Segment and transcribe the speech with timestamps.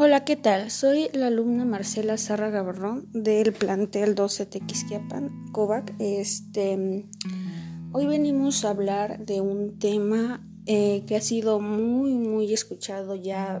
[0.00, 0.70] Hola, ¿qué tal?
[0.70, 5.92] Soy la alumna Marcela Sarra Gabarrón del plantel 12 Tequisquiapan, COVAC.
[5.98, 7.04] Este,
[7.90, 13.60] hoy venimos a hablar de un tema eh, que ha sido muy, muy escuchado ya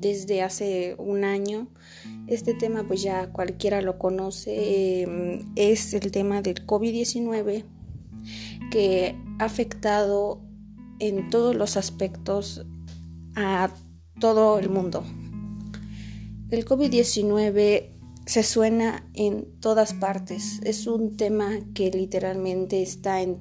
[0.00, 1.68] desde hace un año.
[2.26, 7.64] Este tema pues ya cualquiera lo conoce, em, es el tema del COVID-19
[8.70, 10.40] que ha afectado
[11.00, 12.64] en todos los aspectos
[13.34, 13.68] a
[14.18, 15.04] todo el mundo.
[16.50, 17.90] El COVID-19
[18.26, 20.60] se suena en todas partes.
[20.62, 23.38] Es un tema que literalmente está en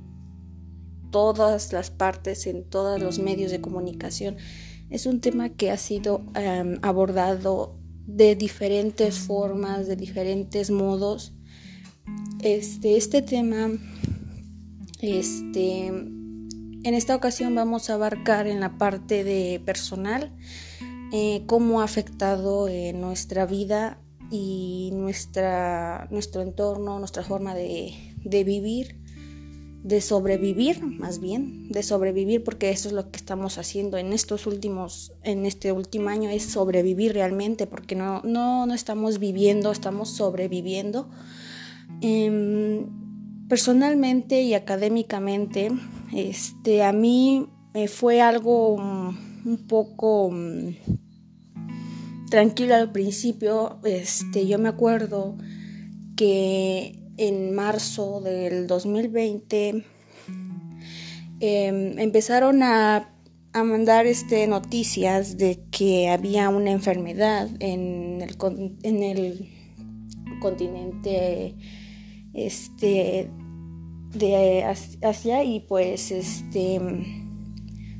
[1.12, 4.38] todas las partes, en todos los medios de comunicación.
[4.90, 11.34] Es un tema que ha sido em, abordado de diferentes formas, de diferentes modos.
[12.42, 13.70] Este, este tema,
[15.02, 20.32] este, en esta ocasión vamos a abarcar en la parte de personal
[21.12, 28.44] eh, cómo ha afectado eh, nuestra vida y nuestra, nuestro entorno, nuestra forma de, de
[28.44, 29.00] vivir,
[29.84, 34.48] de sobrevivir más bien, de sobrevivir porque eso es lo que estamos haciendo en estos
[34.48, 40.10] últimos, en este último año es sobrevivir realmente porque no, no, no estamos viviendo, estamos
[40.10, 41.10] sobreviviendo.
[42.02, 42.86] Eh,
[43.48, 45.72] personalmente y académicamente,
[46.14, 48.78] este, a mí me fue algo
[49.48, 50.76] un poco mm,
[52.30, 53.80] tranquilo al principio.
[53.84, 55.38] Este, yo me acuerdo
[56.16, 59.86] que en marzo del 2020
[61.40, 63.14] em, empezaron a,
[63.54, 68.38] a, mandar este, noticias de que había una enfermedad en el,
[68.84, 69.50] en el
[70.42, 71.56] continente
[72.34, 73.32] este
[74.14, 74.64] de
[75.02, 76.80] Asia y pues este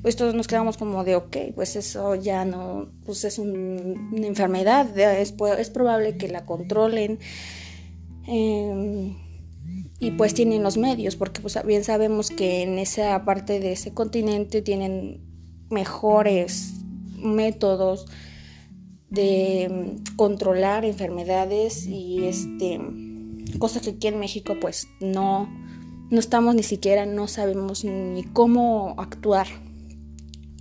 [0.02, 4.98] pues todos nos quedamos como de ok pues eso ya no pues es una enfermedad
[4.98, 7.20] es, es, probable que la controlen
[8.28, 9.16] eh,
[10.00, 13.94] y pues tienen los medios porque pues bien sabemos que en esa parte de ese
[13.94, 15.22] continente tienen
[15.70, 16.74] mejores
[17.18, 18.06] métodos
[19.10, 22.80] de controlar enfermedades y este
[23.60, 25.50] cosa que aquí en México pues no,
[26.10, 29.48] no estamos ni siquiera, no sabemos ni cómo actuar.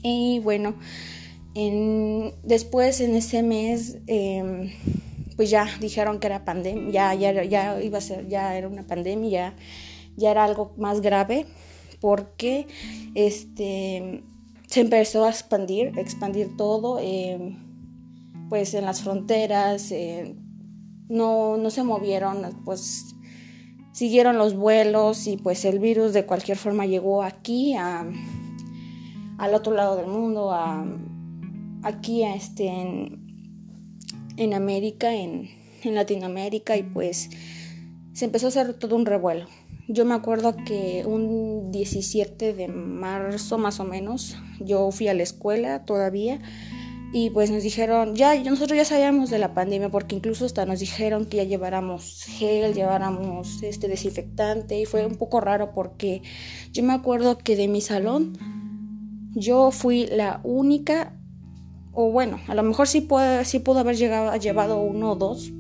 [0.08, 0.76] Y bueno,
[1.56, 4.70] en, después en ese mes em,
[5.34, 8.86] pues ya dijeron que era pandemia, ya, ya, ya iba a ser, ya era una
[8.86, 9.56] pandemia,
[10.16, 11.46] ya, era algo más grave
[12.00, 12.68] porque
[13.16, 14.22] este
[14.68, 17.56] se empezó a expandir, expandir todo, em,
[18.48, 19.92] pues en las fronteras,
[21.08, 23.16] no, no se movieron, pues
[23.90, 28.06] siguieron los vuelos y pues el virus de cualquier forma llegó aquí, a,
[29.38, 30.52] al otro lado del mundo,
[31.82, 33.26] aquí este, en,
[34.36, 35.48] en América, en,
[35.82, 37.30] en Latinoamérica y pues
[38.12, 39.46] se empezó a hacer todo un revuelo.
[39.88, 45.22] Yo me acuerdo que un 17 de marzo más o menos, yo fui a la
[45.22, 46.40] escuela todavía
[47.12, 50.80] y pues nos dijeron, ya, nosotros ya sabíamos de la pandemia porque incluso hasta nos
[50.80, 56.22] dijeron que ya lleváramos gel, lleváramos este desinfectante y fue un poco raro porque
[56.72, 58.36] yo me acuerdo que de mi salón
[59.36, 61.12] yo fui la única,
[61.92, 65.52] o bueno, a lo mejor sí pudo, sí pudo haber llegado, llevado uno o dos,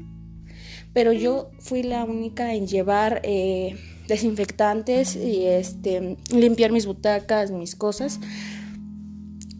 [0.92, 3.76] pero yo fui la única en llevar eh,
[4.08, 8.18] desinfectantes y este, limpiar mis butacas, mis cosas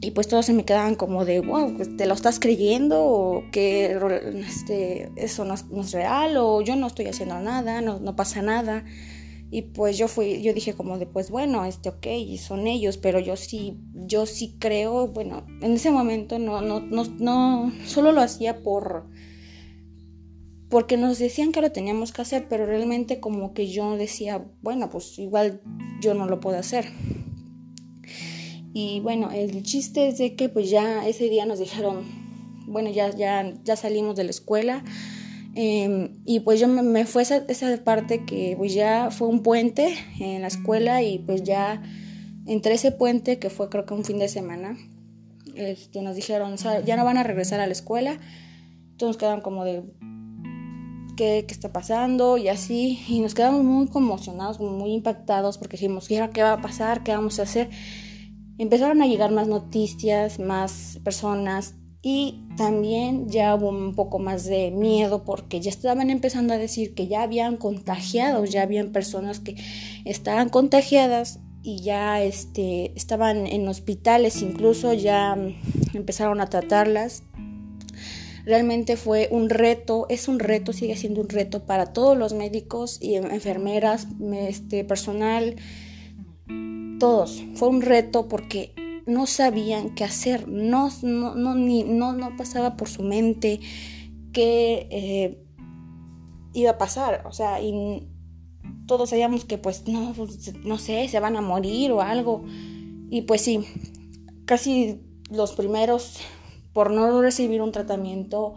[0.01, 3.03] y pues todos se me quedaban como de, wow, pues, ¿te lo estás creyendo?
[3.05, 3.99] ¿O que
[4.47, 6.37] este, eso no es, real?
[6.37, 7.81] ¿O yo no estoy haciendo nada?
[7.81, 8.85] No, no pasa nada.
[9.51, 12.07] Y pues yo fui, yo dije como de, pues bueno, este, ok,
[12.39, 17.05] son ellos, pero yo sí, yo sí creo, bueno, en ese momento no, no, no,
[17.19, 19.07] no, solo lo hacía por,
[20.69, 24.91] porque nos decían que lo teníamos que hacer, pero realmente como que yo decía, bueno,
[24.91, 25.61] pues igual
[26.01, 26.87] yo no lo puedo hacer.
[28.73, 32.05] Y bueno, el chiste es de que pues ya ese día nos dijeron,
[32.67, 34.85] bueno, ya, ya, ya salimos de la escuela.
[35.59, 39.95] Em, y pues yo me, fue esa, esa, parte que pues ya fue un puente
[40.21, 41.83] en la escuela y pues ya
[42.47, 44.77] entre ese puente que fue creo que un fin de semana,
[45.55, 48.19] este, nos dijeron, ya no van a regresar a la escuela.
[48.93, 49.83] Entonces quedaron como de,
[51.17, 52.37] ¿qué, qué está pasando?
[52.37, 57.03] Y así, y nos quedamos muy conmocionados, muy impactados porque dijimos, ¿qué va a pasar?
[57.03, 57.71] ¿Qué vamos a hacer?
[58.59, 64.71] empezaron a llegar más noticias, más personas y también ya hubo un poco más de
[64.71, 69.57] miedo porque ya estaban empezando a decir que ya habían contagiado, ya habían personas que
[70.05, 75.37] estaban contagiadas y ya este, estaban en hospitales, incluso ya
[75.95, 77.25] empezaron a tratarlas.
[78.45, 82.99] Realmente fue un reto, es un reto, sigue siendo un reto para todos los médicos
[83.03, 85.57] y enfermeras, este, personal,
[87.01, 87.43] todos.
[87.57, 88.73] Fue un reto porque
[89.07, 93.61] no sabían qué hacer, no, no, no, ni, no, no pasaba por su mente
[94.33, 95.45] qué eh,
[96.53, 98.09] iba a pasar, o sea, y
[98.87, 102.45] todos sabíamos que pues no, pues, no sé, se van a morir o algo.
[103.11, 103.65] Y pues sí,
[104.45, 105.01] casi
[105.31, 106.19] los primeros
[106.73, 108.55] por no recibir un tratamiento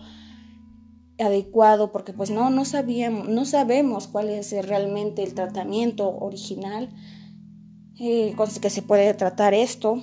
[1.20, 6.90] adecuado porque pues no no sabíamos no sabemos cuál es realmente el tratamiento original
[8.00, 10.02] eh, con que se puede tratar esto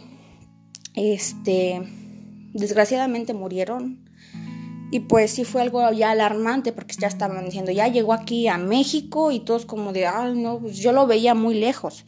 [0.96, 1.82] este
[2.52, 4.06] desgraciadamente murieron
[4.90, 8.56] y pues sí fue algo ya alarmante porque ya estaban diciendo, ya llegó aquí a
[8.56, 12.04] México y todos como de, ay, no, pues yo lo veía muy lejos.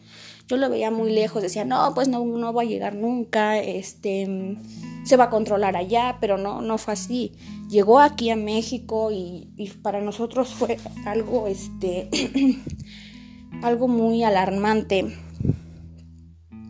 [0.47, 4.57] Yo lo veía muy lejos, decía, no, pues no, no va a llegar nunca, este,
[5.05, 7.33] se va a controlar allá, pero no, no fue así.
[7.69, 12.09] Llegó aquí a México y, y para nosotros fue algo, este,
[13.63, 15.19] algo muy alarmante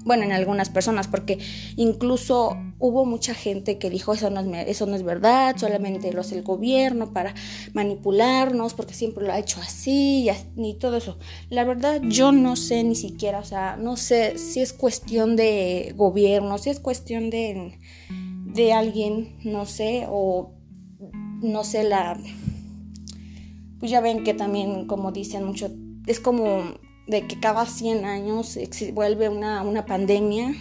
[0.09, 1.39] bueno, en algunas personas, porque
[1.77, 6.23] incluso hubo mucha gente que dijo eso no es, eso no es verdad, solamente lo
[6.23, 7.35] hace el gobierno para
[7.75, 11.19] manipularnos, porque siempre lo ha hecho así y, y todo eso.
[11.51, 15.93] La verdad yo no sé ni siquiera, o sea, no sé si es cuestión de
[15.95, 17.79] gobierno, si es cuestión de,
[18.11, 20.55] de alguien, no sé, o
[21.43, 22.19] no sé la...
[23.79, 25.71] Pues ya ven que también, como dicen mucho,
[26.07, 26.79] es como
[27.09, 28.59] de que cada 100 años
[28.93, 30.55] vuelve una, una pandemia,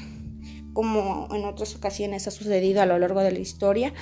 [0.74, 3.94] como en otras ocasiones ha sucedido a lo largo de la historia.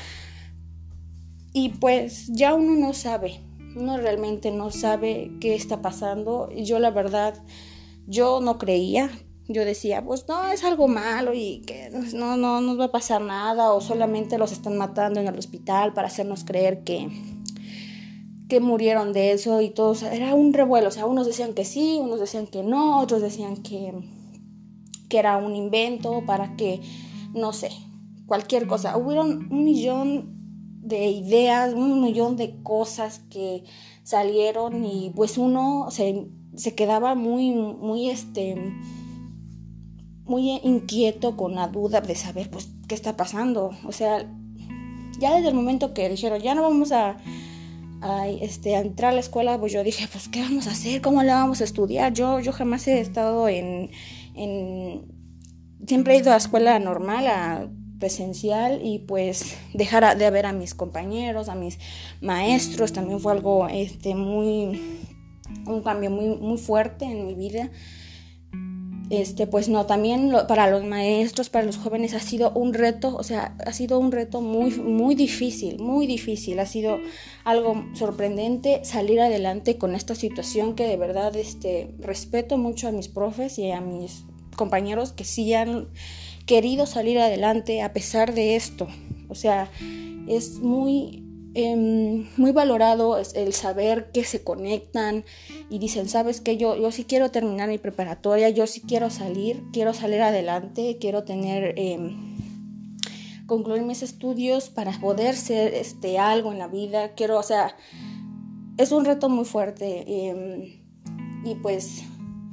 [1.52, 3.42] Y pues ya uno no sabe,
[3.76, 6.50] uno realmente no sabe qué está pasando.
[6.56, 7.42] Y yo la verdad,
[8.06, 9.10] yo no creía.
[9.48, 13.22] Yo decía, pues no, es algo malo y que no, no nos va a pasar
[13.22, 17.10] nada o solamente los están matando en el hospital para hacernos creer que,
[18.48, 21.98] que murieron de eso y todos, era un revuelo, o sea, unos decían que sí,
[22.02, 23.94] unos decían que no, otros decían que,
[25.10, 26.82] que era un invento para que,
[27.34, 27.72] no sé,
[28.28, 28.98] cualquier cosa.
[28.98, 30.36] Hubieron un millón
[30.82, 33.64] de ideas, un millón de cosas que
[34.04, 38.56] salieron y pues uno se, se quedaba muy, muy, este,
[40.26, 43.72] muy inquieto con la duda de saber pues qué está pasando.
[43.88, 44.32] O sea,
[45.20, 47.18] ya desde el momento que dijeron, ya no vamos a
[48.42, 51.02] este, a entrar a la escuela, pues yo dije, pues, ¿qué vamos a hacer?
[51.02, 52.14] ¿Cómo la vamos a estudiar?
[52.14, 53.92] Yo, yo jamás he estado en,
[54.36, 55.06] en...
[55.88, 57.70] Siempre he ido a escuela normal, a
[58.00, 61.80] presencial y pues dejar de ver a mis compañeros, a mis
[62.22, 64.80] maestros, también fue algo este, muy,
[65.66, 67.72] un cambio muy, muy fuerte en mi vida
[69.10, 73.24] este, pues no, también para los maestros, para los jóvenes ha sido un reto, o
[73.24, 77.00] sea, ha sido un reto muy, muy difícil, muy difícil, ha sido
[77.44, 83.08] algo sorprendente salir adelante con esta situación que de verdad, este, respeto mucho a mis
[83.08, 84.24] profes y a mis
[84.56, 85.90] compañeros que sí han
[86.46, 88.88] querido salir adelante a pesar de esto,
[89.30, 89.70] o sea,
[90.28, 91.25] es muy
[91.58, 95.24] Em, muy valorado es el saber que se conectan
[95.70, 99.64] y dicen, sabes que yo, yo sí quiero terminar mi preparatoria, yo sí quiero salir,
[99.72, 102.36] quiero salir adelante, quiero tener, em,
[103.48, 107.78] concluir mis estudios para poder ser este, algo en la vida, quiero, o sea,
[108.78, 110.84] es un reto muy fuerte em,
[111.46, 112.04] y pues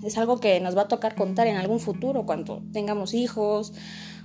[0.05, 3.73] es algo que nos va a tocar contar en algún futuro cuando tengamos hijos,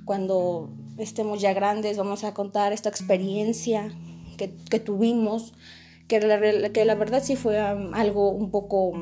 [0.06, 3.92] cuando estemos ya grandes, vamos a contar esta experiencia
[4.38, 5.53] que, tuvimos,
[6.08, 8.94] que la, verdad sí fue um, algo un poco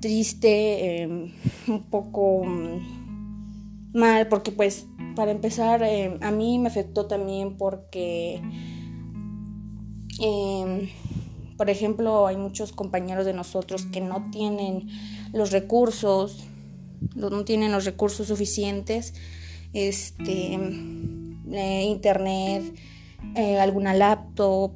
[0.00, 1.32] triste, em,
[1.68, 2.80] un poco um,
[3.92, 8.40] mal, porque pues para empezar em, a mí me afectó también porque,
[10.20, 10.88] em,
[11.56, 14.88] por ejemplo, hay muchos compañeros de nosotros que no tienen
[15.32, 16.44] los recursos,
[17.14, 19.14] no tienen los recursos suficientes,
[19.72, 20.58] este,
[21.52, 22.62] eh, internet,
[23.34, 24.72] eh, alguna laptop,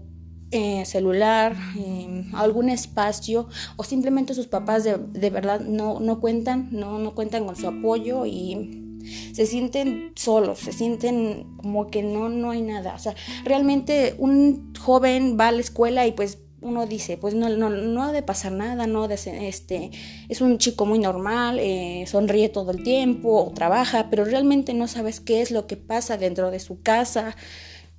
[0.53, 6.99] eh, celular, eh, algún espacio o simplemente sus papás de, verdad no, no cuentan, no,
[6.99, 9.01] no cuentan con su apoyo y
[9.35, 12.95] se sienten solos, se sienten como que no, no hay nada.
[12.95, 17.49] O sea, realmente un joven va a la escuela y pues uno dice, pues no,
[17.49, 19.91] no, no ha de pasar nada, no este,
[20.29, 21.61] es un chico muy normal,
[22.07, 26.51] sonríe todo el tiempo, trabaja, pero realmente no sabes qué es lo que pasa dentro
[26.51, 27.37] de su casa,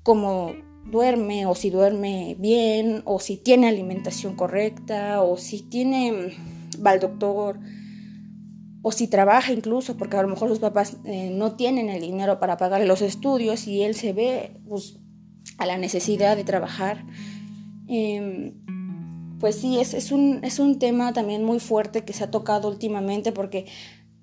[0.07, 0.53] cómo
[0.85, 6.33] duerme o si duerme bien o si tiene alimentación correcta o si tiene
[6.83, 7.59] va al doctor
[8.81, 12.39] o si trabaja incluso porque a lo mejor los papás eh, no tienen el dinero
[12.39, 14.97] para pagarle los estudios y él se ve pues
[15.57, 17.03] a la necesidad de trabajar.
[17.89, 18.53] Em,
[19.41, 22.69] pues sí, es, es, un, es un tema también muy fuerte que se ha tocado
[22.69, 23.65] últimamente porque,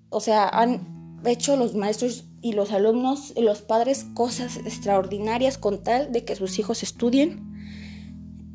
[0.09, 5.83] o sea, han hecho los maestros y los alumnos y los padres cosas extraordinarias con
[5.83, 7.41] tal de que sus hijos estudien.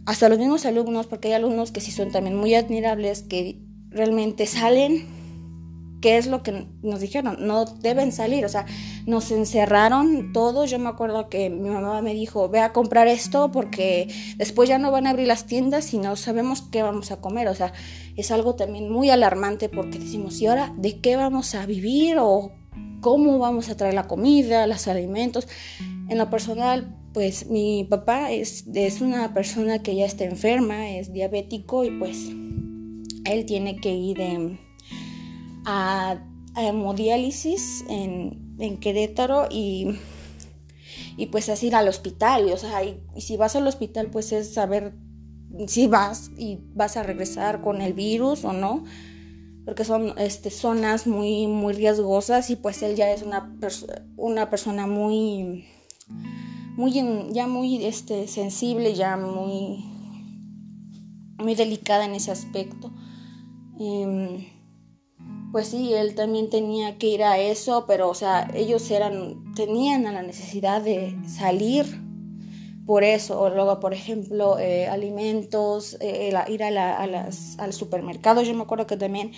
[0.05, 4.45] Hasta los mismos alumnos, porque hay alumnos que sí son también muy admirables, que realmente
[4.45, 5.07] salen
[6.01, 7.37] ¿Qué es lo que nos dijeron?
[7.41, 8.65] No deben salir, o sea,
[9.05, 10.69] nos encerraron todos.
[10.71, 14.77] Yo me acuerdo que mi mamá me dijo, ve a comprar esto porque después ya
[14.77, 17.49] no van a abrir las tiendas y no sabemos qué vamos a comer.
[17.49, 17.73] O sea,
[18.15, 22.53] es algo también muy alarmante porque decimos, ¿y ahora de qué vamos a vivir o
[23.01, 25.47] cómo vamos a traer la comida, los alimentos?
[26.09, 31.13] En lo personal, pues mi papá es, es una persona que ya está enferma, es
[31.13, 32.29] diabético y pues
[33.25, 34.19] él tiene que ir...
[34.21, 34.69] En,
[35.65, 36.19] a,
[36.55, 39.95] hemodiálisis en, en Querétaro y,
[41.15, 42.49] y, pues es ir al hospital.
[42.51, 44.93] O sea, y, si vas al hospital, pues es saber
[45.67, 48.83] si vas y vas a regresar con el virus o no.
[49.65, 53.55] Porque son este, zonas muy, muy riesgosas y pues él ya es una,
[54.15, 55.65] una persona muy,
[56.75, 56.93] muy
[57.31, 59.83] ya muy este, sensible, ya muy,
[61.37, 62.91] muy delicada en ese aspecto.
[63.79, 64.45] Em,
[65.51, 70.03] pues sí, él también tenía que ir a eso, pero o sea, ellos eran, tenían
[70.03, 72.08] la necesidad de salir
[72.89, 76.71] por eso, o luego, por ejemplo, eh, alimentos, eh, ir a,
[77.05, 79.31] las, al supermercado, yo me acuerdo que también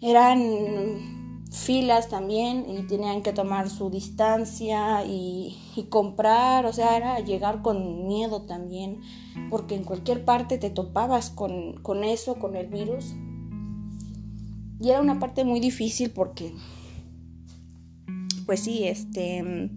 [0.00, 5.56] eran filas también y tenían que tomar su distancia y,
[5.90, 9.00] comprar, o sea, era llegar con miedo también,
[9.48, 13.14] porque en cualquier parte te topabas con eso, con el virus,
[14.80, 16.52] y era una parte muy difícil porque,
[18.44, 19.70] pues sí, este,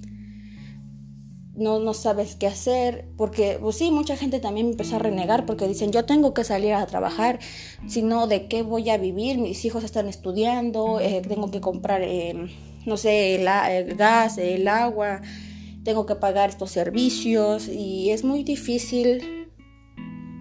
[1.55, 5.67] no, no sabes qué hacer, porque, pues sí, mucha gente también empezó a renegar porque
[5.67, 7.39] dicen, yo tengo que salir a trabajar,
[7.87, 9.37] si no, ¿de qué voy a vivir?
[9.37, 12.35] Mis hijos están estudiando, eh, tengo que comprar, eh,
[12.85, 15.21] no sé, el, gas, el agua,
[15.83, 19.49] tengo que pagar estos servicios y es muy difícil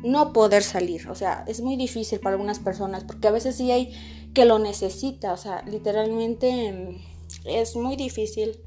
[0.05, 3.71] no poder salir, o sea, es muy difícil para algunas personas porque a veces sí
[3.73, 3.93] hay
[4.35, 5.33] que lo necesita.
[5.33, 8.61] O sea, literalmente mm, es muy difícil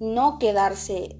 [0.00, 1.16] no quedarse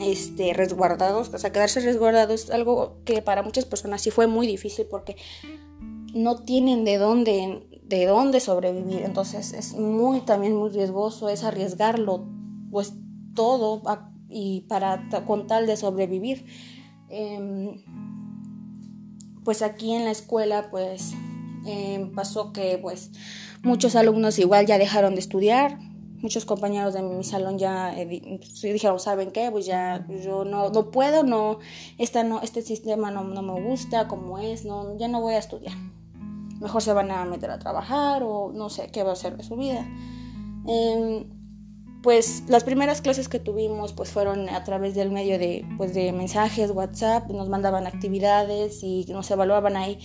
[0.00, 1.32] este, resguardados.
[1.32, 5.16] O sea, quedarse resguardados es algo que para muchas personas sí fue muy difícil porque
[6.14, 9.02] no tienen de dónde, de dónde sobrevivir.
[9.02, 12.26] Entonces es muy también muy riesgoso, es arriesgarlo
[12.70, 12.94] pues
[13.34, 13.82] todo
[14.28, 16.46] y para con tal de sobrevivir.
[17.08, 17.82] Em,
[19.44, 21.14] pues aquí en la escuela pues
[21.66, 23.10] Em, pasó que pues
[23.62, 25.78] muchos alumnos igual ya dejaron de estudiar,
[26.22, 28.06] muchos compañeros de mi salón ya eh,
[28.62, 29.50] dijeron, ¿saben qué?
[29.50, 31.58] Pues ya yo no, no puedo, no,
[31.98, 35.38] esta no, este sistema no, no, me gusta como es, no, ya no voy a
[35.38, 35.74] estudiar.
[36.60, 39.44] Mejor se van a meter a trabajar o no sé qué va a hacer de
[39.44, 39.86] su vida.
[40.66, 41.24] Em,
[42.02, 46.12] pues las primeras clases que tuvimos pues fueron a través del medio de, pues, de
[46.12, 49.98] mensajes, WhatsApp, nos mandaban actividades y nos evaluaban ahí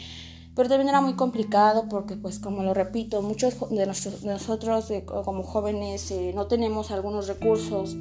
[0.55, 6.09] pero también era muy complicado porque, pues, como lo repito, muchos de, nosotros como jóvenes
[6.12, 7.95] eh, no tenemos algunos recursos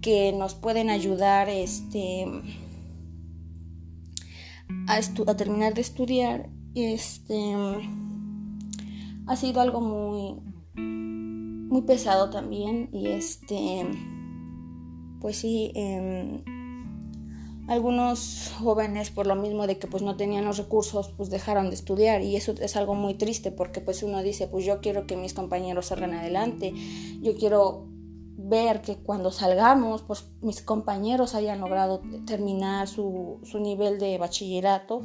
[0.00, 2.26] que nos pueden ayudar este,
[4.88, 6.48] a, a terminar de estudiar.
[6.74, 7.54] Este,
[9.26, 10.40] ha sido algo muy,
[10.76, 13.84] muy pesado también y este,
[15.20, 16.42] pues sí, em,
[17.68, 21.74] algunos jóvenes por lo mismo de que pues no tenían los recursos pues dejaron de
[21.74, 22.22] estudiar.
[22.22, 25.34] Y eso es algo muy triste porque pues uno dice pues yo quiero que mis
[25.34, 26.72] compañeros salgan adelante.
[27.20, 27.86] Yo quiero
[28.38, 35.02] ver que cuando salgamos pues mis compañeros hayan logrado terminar su, su nivel de bachillerato.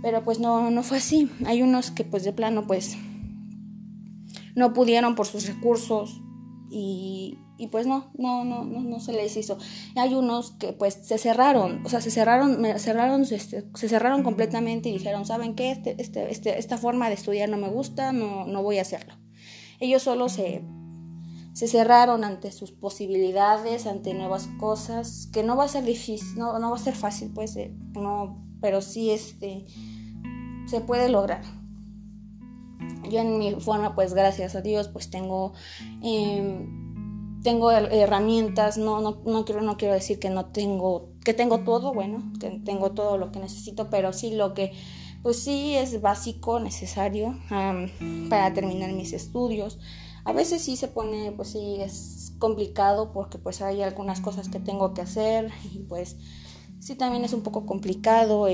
[0.00, 1.28] Pero pues no, no fue así.
[1.44, 2.96] Hay unos que pues de plano pues
[4.54, 6.20] no pudieron por sus recursos
[6.70, 7.38] y,
[7.70, 9.58] pues no, no, no, no, no se les hizo.
[9.96, 14.88] Hay unos que pues se cerraron, o sea, se cerraron, cerraron, este, se cerraron completamente
[14.88, 15.72] y dijeron, ¿saben qué?
[15.72, 19.14] Este, este, esta forma de estudiar no me gusta, no, no voy a hacerlo.
[19.80, 20.62] Ellos solo se,
[21.52, 26.58] se cerraron ante sus posibilidades, ante nuevas cosas, que no va a ser difícil, no,
[26.58, 27.56] no va a ser fácil, pues,
[27.94, 29.66] no, pero sí este,
[30.66, 31.57] se puede lograr.
[33.10, 35.52] Yo en mi forma, pues gracias a Dios, pues tengo...
[36.02, 36.66] Eh,
[37.42, 41.94] tengo herramientas, no, no, no, quiero, no quiero decir que no tengo, que tengo todo,
[41.94, 44.72] bueno, que tengo todo lo que necesito, pero sí lo que,
[45.22, 47.38] pues sí es básico, necesario
[48.28, 49.78] para terminar mis estudios.
[50.24, 54.60] A veces sí se pone, pues sí, es complicado porque pues hay algunas cosas que
[54.60, 56.16] tengo que hacer y pues
[56.80, 58.48] sí también es un poco complicado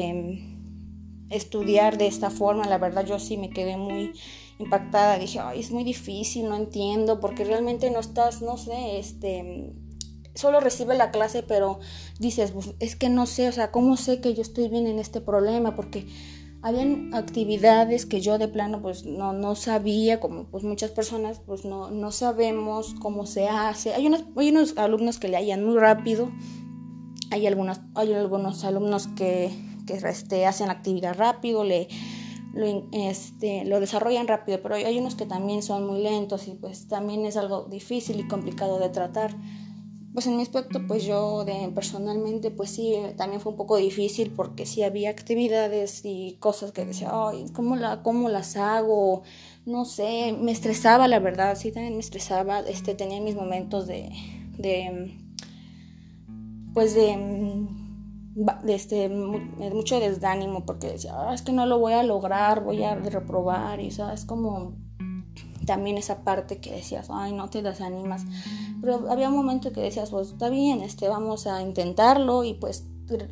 [1.31, 2.67] estudiar de esta forma.
[2.67, 4.13] La verdad yo sí me quedé muy
[4.59, 5.19] impactada.
[5.19, 9.73] Dije, ay, es muy difícil, no entiendo, porque realmente no estás, no sé, este,
[10.35, 11.81] solo recibe la clase, pero
[12.19, 15.21] dices, es que no sé, o sea, ¿cómo sé que yo estoy bien en este
[15.21, 15.75] problema?
[15.75, 16.07] Porque
[16.63, 21.67] habían actividades que yo de plano pues no, no sabía, como pues muchas personas pues
[21.67, 23.93] no, no sabemos cómo se hace.
[23.95, 26.31] Hay unos, hay unos alumnos que le hallan muy rápido,
[27.31, 29.51] hay, algunos, hay algunos alumnos que,
[29.87, 31.89] que este, hacen la actividad rápido, le,
[32.53, 36.89] lo, este, lo desarrollan rápido, pero hay unos que también son muy lentos y pues
[36.89, 39.35] también es algo difícil y complicado de tratar.
[40.13, 44.31] Pues en mi aspecto, pues yo de, personalmente, pues sí, también fue un poco difícil
[44.31, 49.25] porque sí había actividades y cosas que decía, ay, ¿cómo, la, cómo las hago?
[49.67, 54.11] No sé, me estresaba, la verdad, sí, también me estresaba, este, tenía mis momentos de,
[54.57, 55.19] de
[56.75, 57.84] pues de, de
[58.67, 62.95] este, mucho desánimo porque decía, ah, es que no lo voy a lograr, voy a
[62.95, 64.73] reprobar y sabes, como
[65.67, 68.25] también esa parte que decías, ay, no te desanimas.
[68.81, 72.85] Pero había un momento que decías, pues está bien, este, vamos a intentarlo y pues,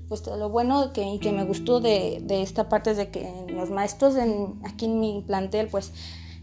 [0.08, 3.70] pues lo bueno que, que me gustó de, de, esta parte es de que los
[3.70, 5.92] maestros en, aquí en mi plantel, pues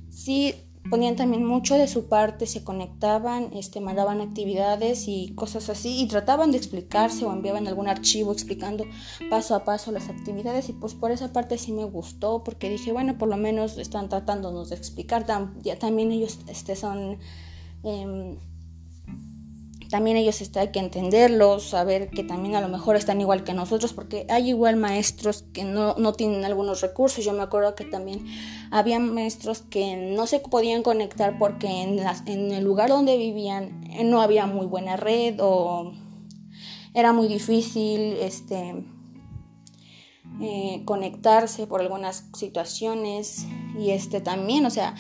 [0.10, 0.54] sí
[0.90, 6.08] ponían también mucho de su parte, se conectaban, este, mandaban actividades y cosas así y
[6.08, 8.86] trataban de explicarse o enviaban algún archivo explicando
[9.30, 12.92] paso a paso las actividades y pues por esa parte sí me gustó porque dije,
[12.92, 15.26] bueno, por lo menos están tratándonos de explicar,
[15.62, 17.18] ya también ellos este, son...
[17.84, 18.38] Eh,
[19.90, 23.54] también ellos está, hay que entenderlos, saber que también a lo mejor están igual que
[23.54, 27.26] nosotros, porque hay igual maestros que no, no tienen algunos recursos.
[27.26, 28.24] Yo me acuerdo que también
[28.70, 33.84] había maestros que no se podían conectar porque en, las, en el lugar donde vivían
[33.90, 35.92] eh, no había muy buena red o
[36.94, 38.86] era muy difícil este,
[40.40, 44.94] eh, conectarse por algunas situaciones y este también, o sea,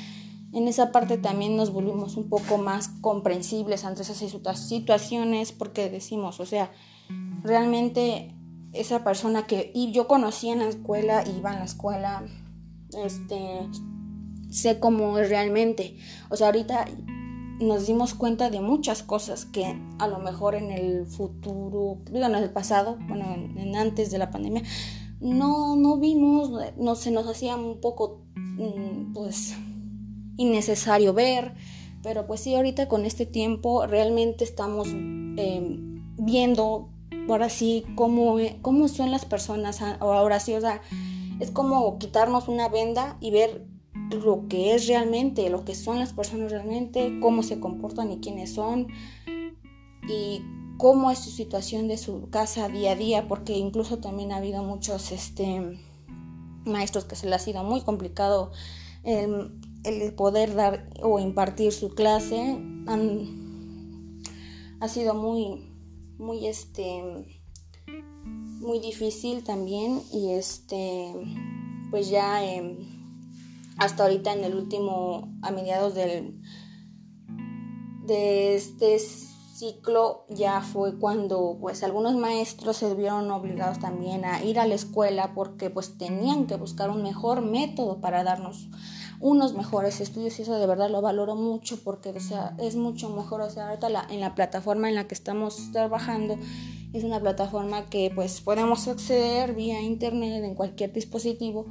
[0.51, 6.39] en esa parte también nos volvimos un poco más comprensibles ante esas situaciones porque decimos,
[6.39, 6.71] o sea,
[7.43, 8.35] realmente
[8.73, 12.25] esa persona que yo conocí en la escuela, iba en la escuela,
[13.03, 13.67] este,
[14.49, 15.97] sé cómo es realmente.
[16.29, 16.85] O sea, ahorita
[17.59, 22.35] nos dimos cuenta de muchas cosas que a lo mejor en el futuro, digo en
[22.35, 24.63] el pasado, bueno, en, antes de la pandemia,
[25.19, 29.55] no, no vimos, no se nos hacía un poco, mm, pues,
[30.39, 31.53] innecesario ver,
[32.01, 36.89] pero pues sí, ahorita con este tiempo realmente estamos em, viendo
[37.27, 40.81] ahora sí cómo, cómo son las personas ahora sí, o sea,
[41.41, 43.65] es como quitarnos una venda y ver
[44.23, 48.53] lo que es realmente, lo que son las personas realmente, cómo se comportan y quiénes
[48.53, 48.87] son
[50.07, 50.41] y
[50.77, 54.63] cómo es su situación de su casa día a día, porque incluso también ha habido
[54.63, 55.77] muchos este,
[56.63, 58.51] maestros que se les ha sido muy complicado
[59.03, 59.51] el
[59.83, 62.59] el poder dar o impartir su clase
[64.79, 65.69] ha sido muy
[66.17, 67.03] muy este
[68.59, 71.13] muy difícil también y este
[71.91, 72.77] pues ya em,
[73.77, 76.41] hasta ahorita en el último a mediados del
[78.05, 84.59] de este ciclo ya fue cuando pues algunos maestros se vieron obligados también a ir
[84.59, 88.69] a la escuela porque pues tenían que buscar un mejor método para darnos
[89.19, 93.09] unos mejores estudios y eso de verdad lo valoro mucho porque o sea, es mucho
[93.09, 96.37] mejor, o sea, ahorita la, en la plataforma en la que estamos trabajando
[96.93, 101.67] es una plataforma que pues podemos acceder vía internet en cualquier dispositivo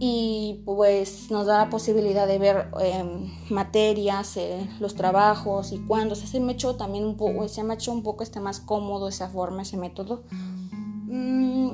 [0.00, 6.14] y pues nos da la posibilidad de ver em, materias, eh, los trabajos y cuándo.
[6.14, 9.28] se me echó también un poco, se me echó un poco este más cómodo esa
[9.28, 10.22] forma, ese método.
[10.30, 11.70] Mm,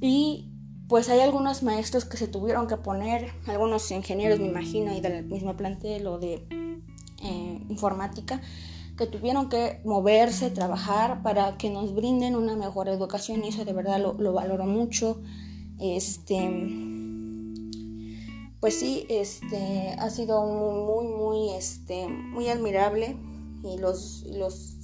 [0.00, 0.51] y
[0.92, 5.24] pues hay algunos maestros que se tuvieron que poner, algunos ingenieros me imagino y del
[5.24, 6.46] mismo plantel o de
[7.22, 8.42] eh, informática,
[8.98, 13.72] que tuvieron que moverse, trabajar para que nos brinden una mejor educación y eso de
[13.72, 15.22] verdad lo, valoro mucho.
[15.80, 16.36] Este,
[18.60, 23.16] pues sí, este, ha sido muy, muy, este, muy admirable
[23.64, 24.76] y los, los,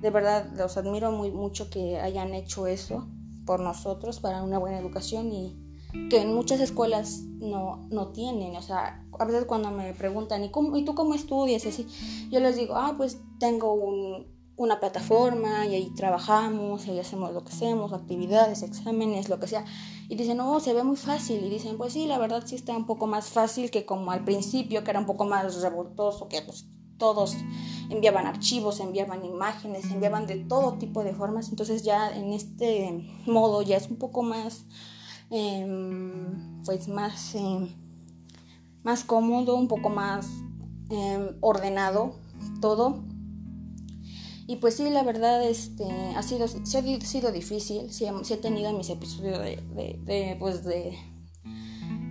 [0.00, 3.06] de verdad los admiro muy mucho que hayan hecho eso
[3.48, 5.56] por nosotros para una buena educación y
[6.10, 8.54] que en muchas escuelas no, no tienen.
[8.56, 11.64] O sea, a veces cuando me preguntan, ¿y, cómo, ¿y tú cómo estudias?
[11.64, 11.86] Así,
[12.30, 13.72] yo les digo, ah, pues tengo
[14.56, 19.64] una plataforma y ahí trabajamos, ahí hacemos lo que hacemos, actividades, exámenes, lo que sea.
[20.10, 21.42] Y dicen, no, se ve muy fácil.
[21.42, 24.24] Y dicen, pues sí, la verdad sí está un poco más fácil que como al
[24.24, 26.66] principio, que era un poco más revoltoso, que pues
[26.98, 27.34] todos
[27.90, 31.48] enviaban archivos, enviaban imágenes, enviaban de todo tipo de formas.
[31.48, 34.64] Entonces ya en este modo ya es un poco más,
[35.30, 37.68] em, pues más, em,
[38.82, 40.26] más cómodo, un poco más
[40.90, 42.14] em, ordenado
[42.60, 43.04] todo.
[44.46, 45.84] Y pues sí, la verdad, este,
[46.16, 50.96] ha sido, ha sido difícil, sí, he tenido mis episodios de, pues de,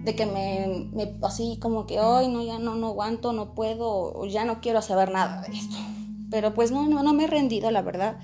[0.08, 4.26] de que me, así como que hoy no ya no no aguanto no puedo o
[4.26, 5.76] ya no quiero saber nada de esto
[6.32, 8.18] pero pues no no no me he rendido la verdad.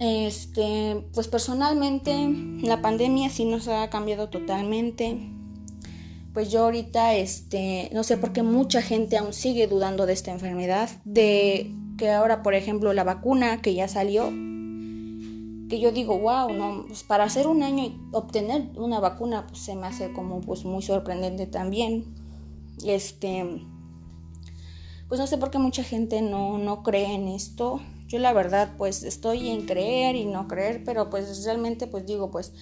[0.00, 2.28] Este pues personalmente
[2.62, 5.30] la pandemia sí nos ha cambiado totalmente.
[6.34, 10.32] Pues yo ahorita este no sé por qué mucha gente aún sigue dudando de esta
[10.32, 14.32] enfermedad de que ahora por ejemplo la vacuna que ya salió
[15.68, 19.60] que yo digo, wow, no, pues para hacer un año y obtener una vacuna, pues
[19.60, 22.14] se me hace como pues muy sorprendente también.
[22.84, 23.44] Este,
[25.08, 27.80] pues no sé por qué mucha gente no, no cree en esto.
[28.06, 32.30] Yo la verdad, pues estoy en creer y no creer, pero pues realmente pues digo,
[32.30, 32.54] pues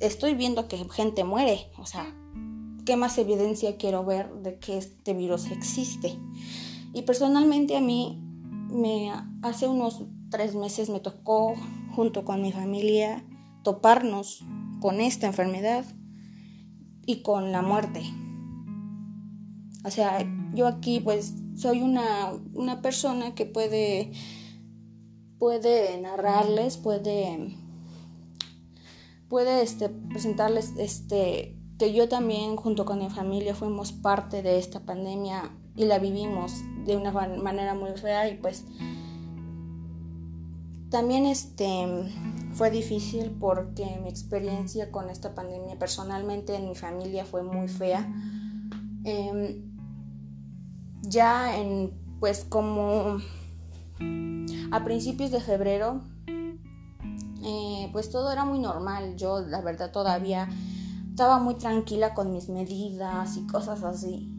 [0.00, 2.06] estoy viendo que gente muere, o sea,
[2.84, 6.18] ¿qué más evidencia quiero ver de que este virus existe?
[6.92, 8.22] Y personalmente a mí,
[8.70, 11.54] me, hace unos tres meses me tocó
[11.96, 13.24] junto con mi familia,
[13.64, 14.44] toparnos
[14.80, 15.86] con esta enfermedad
[17.06, 18.02] y con la muerte.
[19.82, 20.18] O sea,
[20.54, 24.12] yo aquí pues soy una, una persona que puede,
[25.38, 27.56] puede narrarles, puede,
[29.30, 34.80] puede este, presentarles este, que yo también junto con mi familia fuimos parte de esta
[34.80, 36.52] pandemia y la vivimos
[36.84, 38.66] de una manera muy fea y pues
[40.96, 41.86] también este,
[42.54, 48.10] fue difícil porque mi experiencia con esta pandemia personalmente en mi familia fue muy fea.
[49.04, 49.74] Em,
[51.02, 53.18] ya en, pues como
[54.70, 56.00] a principios de febrero,
[57.44, 59.16] eh, pues todo era muy normal.
[59.16, 60.48] Yo la verdad todavía
[61.10, 64.32] estaba muy tranquila con mis medidas y cosas así.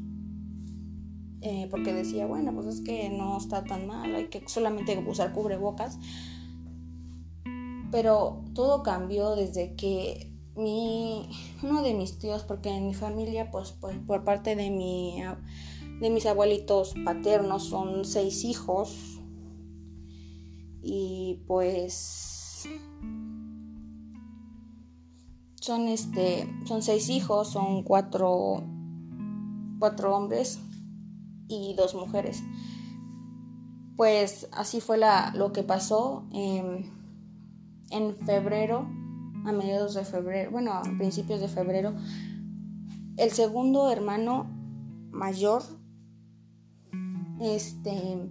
[1.41, 5.34] Eh, porque decía, bueno, pues es que no está tan mal, hay que solamente usar
[5.34, 6.00] cubrebocas.
[7.91, 11.30] Pero todo cambió desde que mi,
[11.63, 15.21] uno de mis tíos, porque en mi familia, pues, pues por parte de, mi,
[16.02, 19.19] de mis abuelitos paternos son seis hijos.
[20.82, 22.28] Y pues
[25.67, 28.63] son este son seis hijos son cuatro
[29.80, 30.60] cuatro hombres
[31.50, 32.41] y dos mujeres
[33.97, 36.89] pues así fue la, lo que pasó eh,
[37.89, 38.88] en febrero,
[39.45, 41.95] a mediados de febrero, bueno, a principios de febrero,
[43.17, 44.47] el segundo hermano
[45.12, 45.63] mayor,
[47.39, 48.30] este,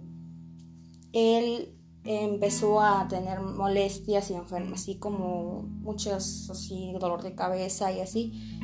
[1.13, 7.99] él empezó a tener molestias y enfermas, así como muchas, así, dolor de cabeza y
[7.99, 8.59] así.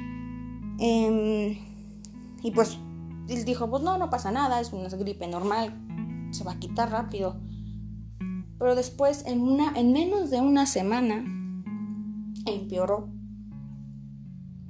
[0.79, 1.57] Em,
[2.41, 2.77] y pues
[3.27, 5.73] él dijo, pues no, no pasa nada, es una gripe normal,
[6.31, 7.39] se va a quitar rápido.
[8.57, 11.23] Pero después, en, una, en menos de una semana,
[12.45, 13.09] empeoró.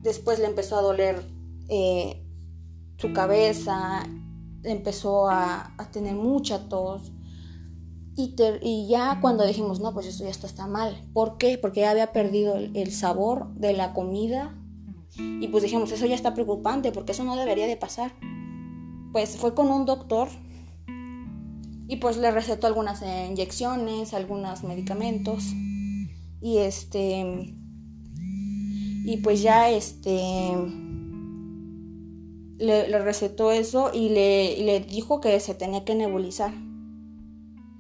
[0.02, 1.24] Después le empezó a doler
[1.70, 2.24] eh,
[2.98, 4.04] su cabeza,
[4.64, 7.12] empezó a, tener mucha tos.
[8.16, 11.10] Y, y, ya cuando dijimos, no, pues esto ya está, está mal.
[11.14, 11.58] ¿Por qué?
[11.58, 14.56] Porque ya había perdido el, el, sabor de la comida.
[15.18, 18.14] Y pues dijimos, eso ya está preocupante porque eso no debería de pasar.
[19.12, 20.30] Pues fue con un doctor
[21.88, 25.54] y pues le recetó algunas inyecciones, algunos medicamentos
[26.42, 27.56] y este
[29.06, 30.52] y pues ya este
[32.58, 36.54] le, recetó eso y le, le, dijo que se tenía que nebulizar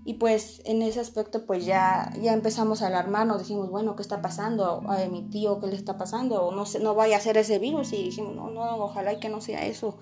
[0.05, 4.21] y pues en ese aspecto pues ya, ya empezamos a alarmarnos, dijimos, bueno, ¿qué está
[4.21, 4.81] pasando?
[4.87, 6.51] A mi tío, ¿qué le está pasando?
[6.51, 9.39] No, sé, no vaya a ser ese virus y dijimos, no, no, ojalá que no
[9.39, 9.99] sea eso.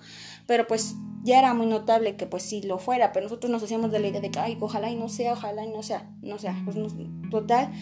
[0.48, 3.92] Pero pues ya era muy notable que pues sí lo fuera, pero nosotros nos hacíamos
[3.92, 6.38] de la idea de que, ay, ojalá y no sea, ojalá y no sea, no
[6.38, 6.60] sea.
[6.64, 6.76] Pues
[7.30, 7.72] total,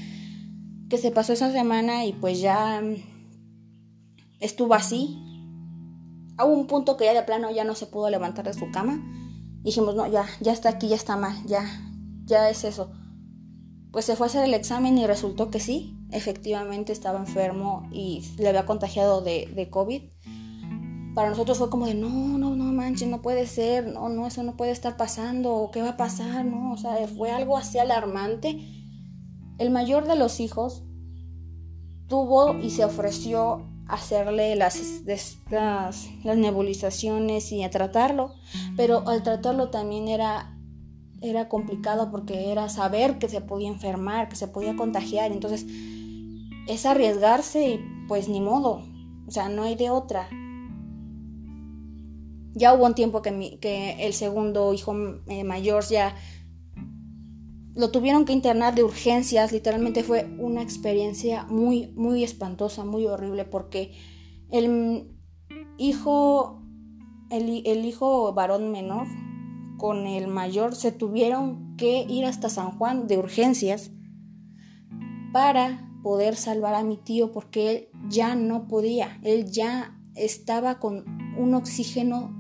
[0.89, 2.83] que se pasó esa semana y pues ya
[4.41, 5.17] estuvo así.
[6.39, 9.03] Hubo un punto que ya de plano ya no se pudo levantar de su cama.
[9.63, 11.65] dijimos, no, ya, ya está aquí, ya está mal, ya,
[12.25, 12.93] ya es eso.
[13.93, 18.23] Pues se fue a hacer el examen y resultó que sí, efectivamente estaba enfermo y
[18.39, 20.03] le había contagiado de, de COVID.
[21.21, 24.43] Para nosotros fue como de, no, no, no manches, no puede ser, no, no, eso
[24.43, 26.47] no puede estar pasando, ¿qué va a pasar?
[26.47, 28.59] No, o sea, fue algo así alarmante.
[29.59, 30.83] El mayor de los hijos
[32.07, 35.03] tuvo y se ofreció hacerle las,
[35.51, 38.33] las, las nebulizaciones y a tratarlo,
[38.75, 40.57] pero al tratarlo también era
[41.21, 45.33] era complicado porque era saber que se podía enfermar, que se podía contagiar.
[45.33, 45.67] Entonces,
[46.67, 48.87] es arriesgarse y pues ni modo.
[49.29, 50.31] O sea, no hay de otra.
[52.55, 54.95] Ya hubo un tiempo que, el segundo hijo
[55.27, 56.17] eh, mayor ya
[57.75, 59.53] lo tuvieron que internar de urgencias.
[59.53, 63.93] Literalmente fue una experiencia muy, muy espantosa, muy horrible porque
[64.51, 65.17] el
[65.79, 66.63] hijo,
[67.31, 69.07] el, el hijo varón menor,
[69.79, 73.91] con el mayor se tuvieron que ir hasta San Juan de urgencias
[75.33, 81.05] para poder salvar a mi tío porque él ya no podía, él ya estaba con
[81.39, 82.40] un oxígeno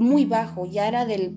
[0.00, 1.36] muy bajo, ya era del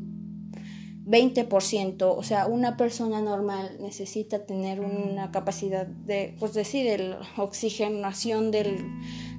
[1.06, 8.52] 20%, o sea, una persona normal necesita tener una capacidad de, pues decir, de oxigenación
[8.52, 8.78] del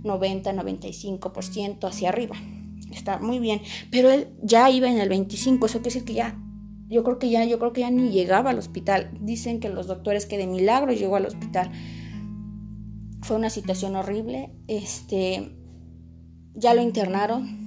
[0.02, 2.36] 90-95% hacia arriba
[2.92, 3.60] está muy bien,
[3.90, 6.38] pero él ya iba en el 25, eso quiere decir que ya,
[6.88, 9.10] yo creo que ya, yo creo que ya ni llegaba al hospital.
[9.20, 11.70] Dicen que los doctores que de milagro llegó al hospital.
[13.22, 15.56] Fue una situación horrible, este,
[16.54, 17.63] ya lo internaron.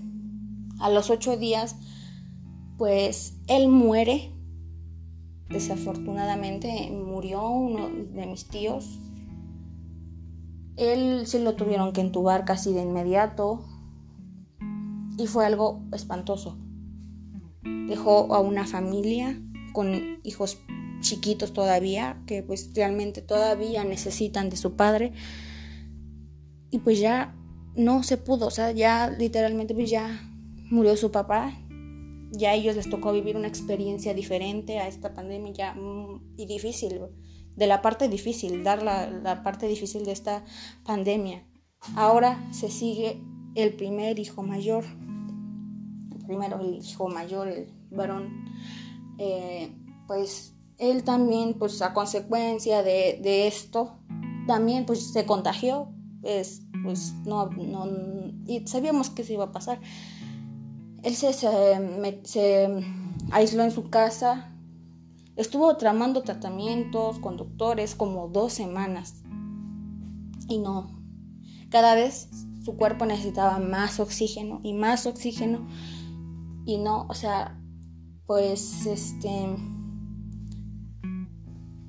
[0.79, 1.75] A los ocho días,
[2.77, 4.33] pues él muere.
[5.49, 8.99] Desafortunadamente murió uno de mis tíos.
[10.75, 13.65] Él sí lo tuvieron que entubar casi de inmediato
[15.17, 16.57] y fue algo espantoso.
[17.87, 19.41] Dejó a una familia
[19.73, 20.59] con hijos
[20.99, 25.13] chiquitos todavía, que pues realmente todavía necesitan de su padre.
[26.69, 27.35] Y pues ya
[27.75, 30.26] no se pudo, o sea, ya literalmente pues ya
[30.69, 31.53] murió su papá.
[32.31, 36.45] Ya a ellos les tocó vivir una experiencia diferente a esta pandemia ya mm, y
[36.45, 36.99] difícil,
[37.55, 40.43] de la parte difícil, dar la, la parte difícil de esta
[40.83, 41.47] pandemia.
[41.95, 43.21] Ahora se sigue
[43.55, 44.83] el primer hijo mayor,
[46.25, 48.45] primero el hijo mayor, el varón,
[49.17, 49.75] eh,
[50.05, 53.97] pues él también, pues a consecuencia de, esto,
[54.45, 55.89] también pues se contagió,
[56.21, 57.87] pues, pues no, no,
[58.45, 59.79] y sabíamos que se iba a pasar.
[61.07, 62.67] Él se,
[63.31, 64.51] aisló en su casa,
[65.37, 69.23] estuvo tramando tratamientos, conductores, como dos semanas.
[70.49, 70.99] Y no,
[71.69, 72.27] cada vez
[72.61, 75.65] su cuerpo necesitaba más oxígeno y más oxígeno.
[76.65, 77.57] Y no, o sea,
[78.25, 79.55] pues este,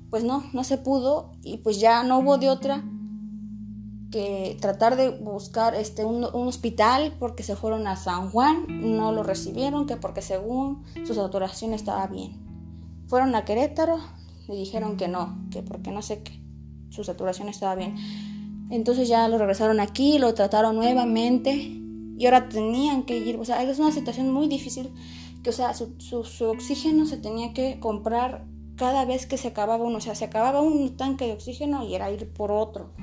[0.09, 1.33] pues no, no se pudo.
[1.43, 2.85] Y pues ya no hubo de otra
[4.11, 9.23] que tratar de buscar este, un, hospital porque se fueron a San Juan, no lo
[9.23, 12.37] recibieron, que porque según su saturación estaba bien.
[13.07, 13.97] Fueron a Querétaro,
[14.47, 16.39] le dijeron que no, que porque no sé qué,
[16.89, 17.95] su saturación estaba bien.
[18.71, 21.53] Entonces ya lo regresaron aquí, lo trataron nuevamente
[22.19, 24.91] y ahora tenían que ir, o sea, es una situación muy difícil,
[25.43, 28.45] que o sea, su, su, oxígeno se tenía que comprar
[28.75, 31.95] cada vez que se acababa uno, o sea, se acababa un tanque de oxígeno y
[31.95, 32.93] era ir por otro.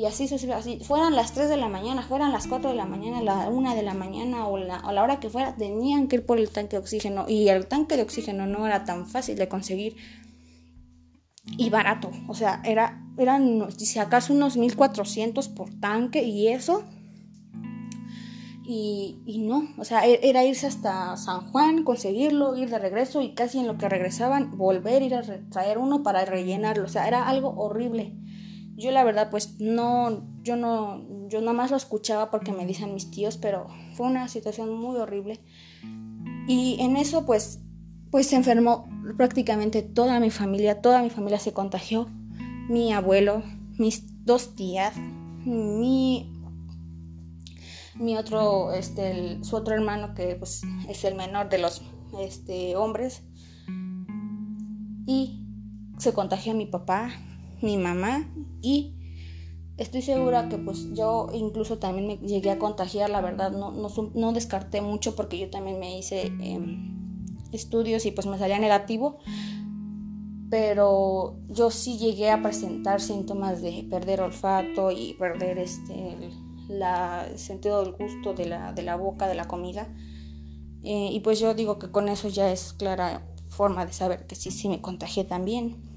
[0.00, 3.20] Y así, así fueran las 3 de la mañana, fueran las 4 de la mañana,
[3.20, 6.38] la 1 de la mañana o la, la hora que fuera, tenían que ir por
[6.38, 7.26] el tanque de oxígeno.
[7.28, 9.96] Y el tanque de oxígeno no era tan fácil de conseguir
[11.58, 12.10] y barato.
[12.28, 16.82] O sea, era, eran, si acaso, unos 1400 por tanque y eso
[18.72, 23.34] y, no, o sea, e, era irse hasta San Juan, conseguirlo, ir de regreso y
[23.34, 26.84] casi en lo que regresaban volver, ir a traer uno para rellenarlo.
[26.84, 28.14] O sea, era algo horrible.
[28.80, 33.10] Yo la verdad pues no, yo no, yo nomás lo escuchaba porque me dicen mis
[33.10, 35.38] tíos, pero fue una situación muy horrible.
[36.48, 37.60] Y en eso pues,
[38.10, 38.88] pues se enfermó
[39.18, 42.08] prácticamente toda mi familia, toda mi familia se contagió.
[42.70, 43.42] Mi abuelo,
[43.76, 44.96] mis dos tías,
[45.44, 46.32] mi
[47.96, 51.82] mi otro, este, su otro hermano que pues, es el menor de los
[52.18, 53.22] este, hombres.
[55.06, 55.44] Y
[55.98, 57.10] se contagió mi papá,
[57.62, 58.28] mi mamá
[58.62, 58.94] y
[59.76, 64.32] estoy segura que pues yo incluso también me llegué a contagiar, la verdad no, no,
[64.32, 69.18] descarté mucho porque yo también me hice em, estudios y pues me salía negativo,
[70.50, 76.16] pero yo sí llegué a presentar síntomas de perder olfato y perder este,
[76.68, 79.88] el sentido del gusto de la, de la boca, de la comida.
[80.82, 84.34] Eh, y pues yo digo que con eso ya es clara forma de saber que
[84.34, 85.89] sí, sí me contagié también.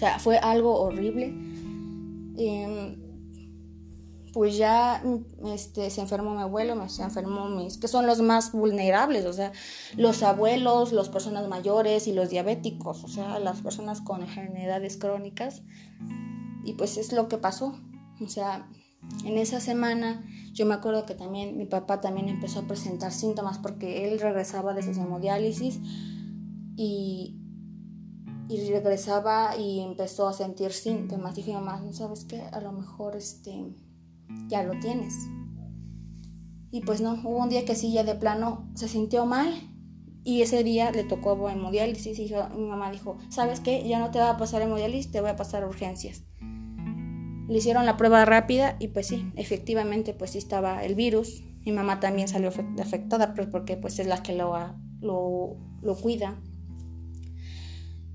[0.00, 1.26] Sea, fue algo horrible.
[2.38, 2.96] Em,
[4.32, 5.02] pues ya
[5.44, 9.52] este, se enfermó mi abuelo, se enfermó mis, que son los más vulnerables, o sea,
[9.98, 15.60] los abuelos, las personas mayores y los diabéticos, o sea, las personas con enfermedades crónicas.
[16.64, 17.78] Y pues es lo que pasó.
[18.22, 18.66] O sea,
[19.26, 23.58] En esa semana yo me acuerdo que también mi papá también empezó a presentar síntomas
[23.58, 25.78] porque él regresaba de su hemodiálisis
[26.74, 27.39] y,
[28.50, 31.36] y regresaba y empezó a sentir síntomas.
[31.36, 32.42] Dije, mamá, ¿no sabes qué?
[32.42, 33.76] A lo mejor este,
[34.48, 35.14] ya lo tienes.
[36.72, 39.52] Y pues no, hubo un día que sí, ya de plano se sintió mal
[40.24, 43.86] y ese día le tocó hemodiálisis y mi mamá dijo, ¿sabes qué?
[43.88, 46.24] Ya no te va a pasar hemodiálisis, te voy a pasar urgencias.
[46.40, 51.42] Le hicieron la prueba rápida y pues sí, efectivamente pues sí estaba el virus.
[51.64, 54.56] Mi mamá también salió afectada pues, porque pues es la que lo,
[55.00, 56.40] lo, lo cuida.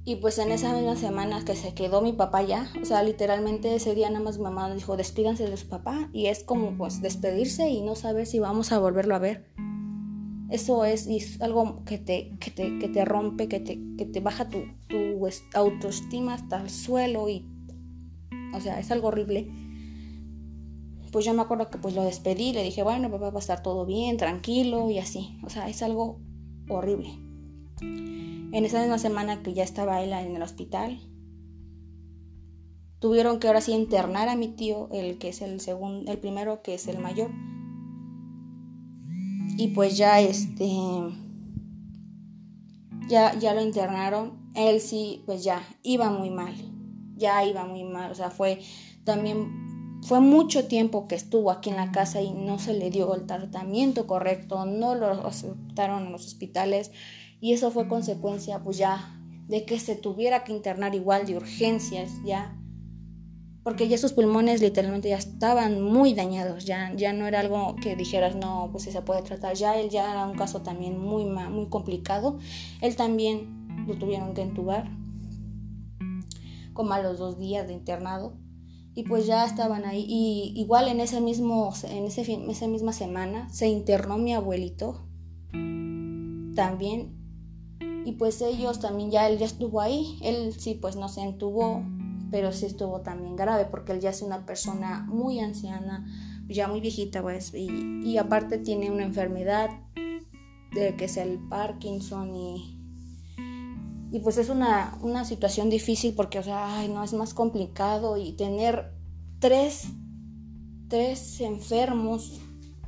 [0.08, 3.74] Y pues en esa misma semana que se quedó mi papá ya, o sea, literalmente
[3.74, 6.10] ese día nada más mi mamá dijo, despídanse de su papá.
[6.13, 9.48] Y es como pues despedirse y no saber si vamos a volverlo a ver.
[10.52, 11.10] Eso es,
[11.41, 15.28] algo que te, que te, que te rompe, que te, que te baja tu, tu
[15.56, 17.44] autoestima hasta el suelo y
[18.56, 19.52] o sea, es algo horrible.
[21.12, 23.62] Pues yo me acuerdo que pues lo despedí, le dije, bueno, papá va a estar
[23.62, 25.38] todo bien, tranquilo y así.
[25.44, 26.20] O sea, es algo
[26.70, 27.10] horrible.
[28.56, 31.00] En esa misma semana que ya estaba él en el hospital,
[33.00, 36.62] tuvieron que ahora sí internar a mi tío, el que es el segundo, el primero
[36.62, 37.32] que es el mayor.
[39.58, 40.72] Y pues ya este
[43.10, 44.52] ya ya lo internaron.
[44.56, 46.56] Él sí pues ya iba muy mal
[47.15, 48.60] ya iba muy mal, o sea, fue
[49.04, 53.13] también, fue mucho tiempo que estuvo aquí en la casa y no se le dio
[53.15, 56.91] el tratamiento correcto, no lo aceptaron en los hospitales
[57.45, 62.12] y eso fue consecuencia pues ya de que se tuviera que internar igual de urgencias
[62.25, 62.60] ya
[63.62, 67.95] porque ya sus pulmones literalmente ya estaban muy dañados, ya, ya no era algo que
[67.95, 71.69] dijeras, no, pues se puede tratar, ya él ya era un caso también muy, muy
[71.69, 72.39] complicado,
[72.81, 74.89] él también lo tuvieron que entubar,
[76.73, 78.38] como a los dos días de internado.
[78.93, 80.05] Y pues ya estaban ahí.
[80.08, 85.05] Y igual en ese mismo, en ese esa misma semana se internó mi abuelito
[86.55, 87.25] también.
[88.06, 90.18] Y pues ellos también ya él ya estuvo ahí.
[90.22, 91.84] Él sí pues no se entubó,
[92.32, 96.06] pero sí estuvo también grave porque él ya es una persona muy anciana,
[96.48, 97.54] ya muy viejita pues.
[97.54, 99.70] Y, y aparte tiene una enfermedad
[100.74, 102.76] de que es el Parkinson y
[104.15, 108.32] y pues es una, situación difícil porque, o sea, ay, no, es más complicado y
[108.32, 108.94] tener
[109.39, 109.89] tres,
[110.88, 112.39] tres enfermos,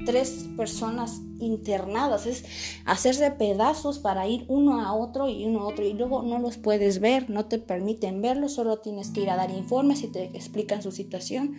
[0.05, 2.45] tres personas internadas, es
[2.85, 6.57] hacerse pedazos para ir uno a otro y uno a otro y luego no los
[6.57, 10.25] puedes ver, no te permiten verlos, solo tienes que ir a dar informes y te
[10.25, 11.55] explican su situación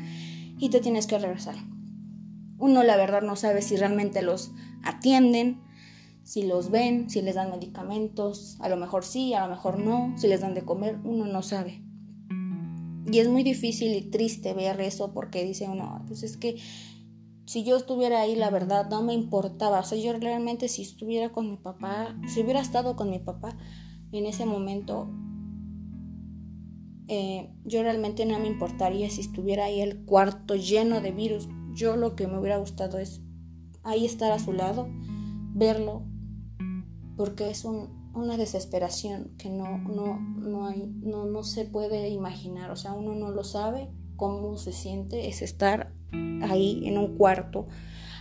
[0.59, 1.57] y te tienes que regresar.
[2.59, 4.51] Uno la verdad no sabe si realmente los
[4.83, 5.61] atienden,
[6.24, 10.12] si los ven, si les dan medicamentos, a lo mejor sí, a lo mejor no,
[10.18, 11.83] si les dan de comer, uno no sabe.
[13.11, 16.59] Y es muy difícil y triste ver eso porque dice uno, pues es que
[17.48, 19.80] si yo estuviera ahí, la verdad, no me importaba.
[19.80, 23.56] O sea, yo realmente si estuviera con mi papá, si hubiera estado con mi papá
[24.12, 25.08] en ese momento,
[27.08, 31.48] eh, yo realmente no me importaría si estuviera ahí el cuarto lleno de virus.
[31.72, 33.22] Yo lo que me hubiera gustado es
[33.82, 34.87] ahí estar a su lado,
[35.54, 36.02] verlo,
[37.16, 42.76] porque es una desesperación que no, no, no, hay, no, no se puede imaginar, o
[42.76, 45.94] sea, uno no lo sabe cómo se siente, es estar
[46.42, 47.68] ahí en un cuarto,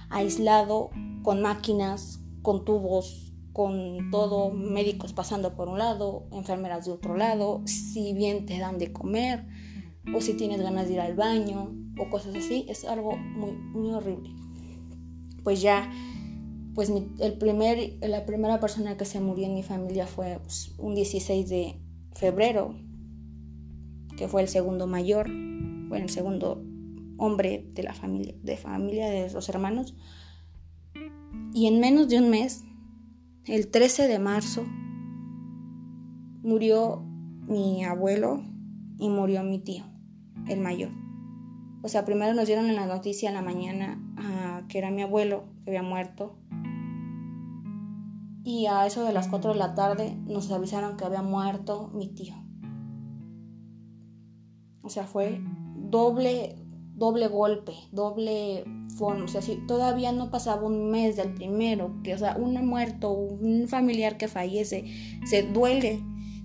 [0.10, 0.92] aislado,
[1.24, 7.64] con máquinas, con tubos, con todo, médicos pasando por un lado, enfermeras de otro lado,
[7.66, 9.46] si bien te dan de comer,
[10.16, 13.92] o si tienes ganas de ir al baño, o cosas así, es algo muy, muy
[13.92, 14.30] horrible.
[15.44, 15.92] Pues ya
[16.78, 20.94] pues el primer, la primera persona que se murió en mi familia fue pues, un
[20.94, 21.82] 16 de
[22.14, 22.76] febrero,
[24.16, 25.28] que fue el segundo mayor,
[25.88, 26.64] bueno, el segundo
[27.18, 29.96] hombre de la familia, de familia de los hermanos.
[31.54, 32.64] Y en menos de un mes,
[33.46, 34.66] el 13 de marzo,
[36.44, 37.04] murió
[37.48, 38.44] mi abuelo
[39.00, 39.86] y murió mi tío,
[40.48, 40.92] el mayor.
[41.84, 45.46] O sea, primero nos dieron la noticia en la mañana ah, que era mi abuelo
[45.64, 46.38] que había muerto
[48.48, 52.08] y a eso de las 4 de la tarde nos avisaron que había muerto mi
[52.08, 52.34] tío.
[54.82, 55.42] O sea, fue
[55.90, 56.56] doble,
[56.96, 58.64] doble golpe, doble
[58.98, 59.26] forma.
[59.26, 63.12] O sea, si todavía no pasaba un mes del primero, que, o sea, un muerto,
[63.12, 64.86] un familiar que fallece,
[65.26, 66.00] se duele,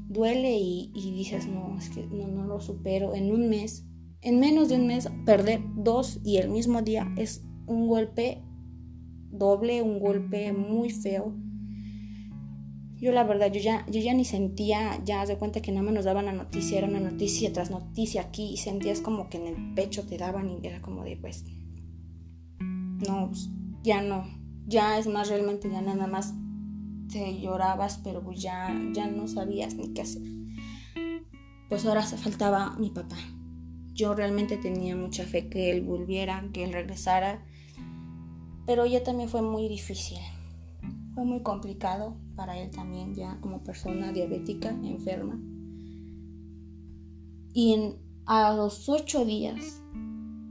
[0.08, 3.14] duele y, y dices, no, es que no, no lo supero.
[3.14, 3.86] En un mes,
[4.20, 8.42] en menos de un mes, perder dos y el mismo día es un golpe
[9.30, 11.34] doble, un golpe muy feo
[13.02, 15.92] yo la verdad, yo ya, yo ya ni sentía, ya de cuenta que nada más
[15.92, 19.48] nos daban la noticia, era una noticia tras noticia aquí y sentías como que en
[19.48, 21.44] el pecho te daban y era como de pues
[22.60, 23.32] no,
[23.82, 24.24] ya no,
[24.68, 26.32] ya es más realmente ya nada más
[27.10, 30.22] te llorabas, pero pues ya, ya no sabías ni qué hacer.
[31.68, 33.16] Pues ahora faltaba mi papá.
[33.94, 37.44] Yo realmente tenía mucha fe que él volviera, que él regresara,
[38.64, 40.18] pero ya también fue muy difícil.
[41.14, 45.38] Fue muy complicado para él también ya como persona diabética, enferma.
[47.54, 47.94] Y
[48.26, 49.82] a los ocho días,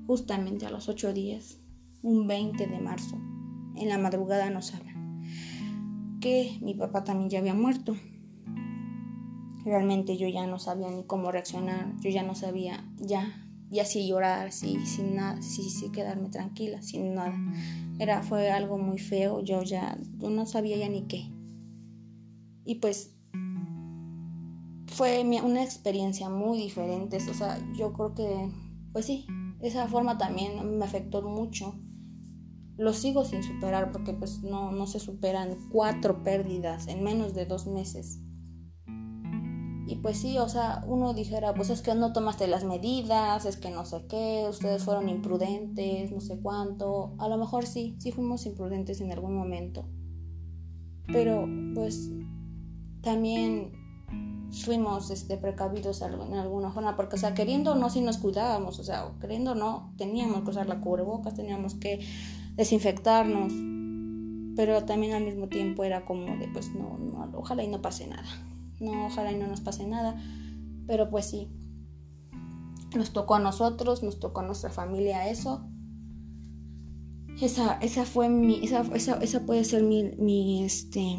[0.06, 1.60] justamente a los ocho días,
[2.04, 3.18] un 20 de marzo,
[3.76, 4.92] en la madrugada nos hablan
[6.22, 7.96] que mi papá también ya había muerto.
[9.66, 14.06] Realmente yo ya no sabía ni cómo reaccionar, yo ya no sabía ya, ya si
[14.08, 17.34] llorar, si sin nada, si, si quedarme tranquila, sin nada.
[18.00, 21.32] Era, fue algo muy feo, yo ya, yo no sabía ya ni qué.
[22.66, 23.16] Y pues
[24.88, 28.52] fue una experiencia muy diferente, o sea, yo creo que,
[28.92, 29.26] pues sí,
[29.62, 31.74] esa forma también me afectó mucho.
[32.78, 37.46] Lo sigo sin superar porque pues no, no se superan cuatro pérdidas en menos de
[37.46, 38.20] dos meses.
[39.92, 43.58] Y pues sí, o sea, uno dijera, pues es que no tomaste las medidas, es
[43.58, 47.14] que no sé qué, ustedes fueron imprudentes, no sé cuánto.
[47.18, 49.84] A lo mejor sí, sí fuimos imprudentes en algún momento.
[51.08, 52.10] Pero pues
[53.02, 53.74] también
[54.64, 58.80] fuimos este, precavidos en alguna forma, porque, o sea, queriendo o no, si nos cuidábamos,
[58.80, 62.00] o sea, queriendo o no, teníamos que usar la cubrebocas, teníamos que
[62.56, 63.52] desinfectarnos,
[64.56, 68.08] pero también al mismo tiempo era como de, pues, no, no, ojalá y no pase
[68.08, 68.24] nada,
[68.82, 70.22] no, ojalá y no nos pase nada,
[70.88, 71.48] pero pues sí,
[72.96, 75.66] nos tocó a nosotros, nos tocó a nuestra familia eso.
[77.42, 81.18] Esa, esa fue mi, esa, esa, esa puede ser mi, mi, este,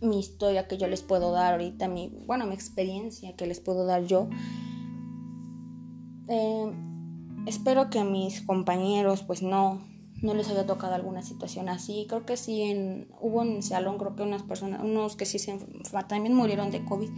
[0.00, 3.86] mi historia que yo les puedo dar ahorita, mi, bueno, mi experiencia que les puedo
[3.86, 4.28] dar yo.
[6.28, 6.72] Eh,
[7.46, 9.80] espero que mis compañeros pues no,
[10.22, 12.06] no les haya tocado alguna situación así.
[12.08, 15.58] Creo que sí, hubo en el salón, creo que unas personas, unos que sí se,
[16.08, 17.10] también murieron de COVID.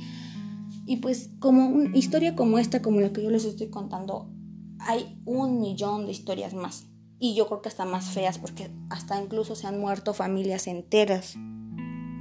[0.87, 4.31] Y pues como una historia como esta, como la que yo les estoy contando,
[4.79, 6.87] hay un millón de historias más.
[7.19, 11.37] Y yo creo que hasta más feas porque hasta incluso se han muerto familias enteras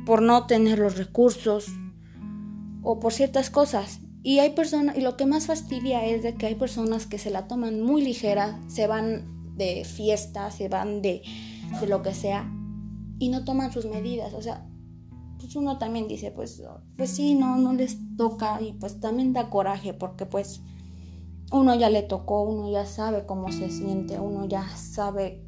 [0.06, 1.68] por no tener los recursos
[2.84, 4.02] o por ciertas cosas.
[4.22, 7.30] Y hay personas, y lo que más fastidia es de que hay personas que se
[7.30, 11.22] la toman muy ligera, se van de fiesta, se van de,
[11.80, 12.52] de lo que sea
[13.20, 14.34] y no toman sus medidas.
[14.34, 14.68] O sea,
[15.38, 16.62] pues uno también dice, pues,
[16.98, 20.62] pues sí, no, no les toca y pues también da coraje porque pues
[21.52, 25.46] uno ya le tocó, uno ya sabe cómo se siente, uno ya sabe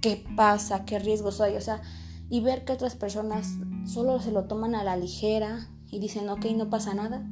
[0.00, 1.56] qué pasa, qué riesgos hay.
[1.56, 1.82] O sea,
[2.28, 6.46] y ver que otras personas solo se lo toman a la ligera y dicen, ok,
[6.56, 7.26] no pasa nada.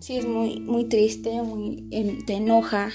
[0.00, 1.88] Sí, es muy, muy triste, muy,
[2.26, 2.90] te enoja,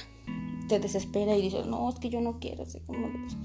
[0.68, 2.64] te desespera y dices, no, es que yo no quiero.
[2.64, 3.38] Así como, pues,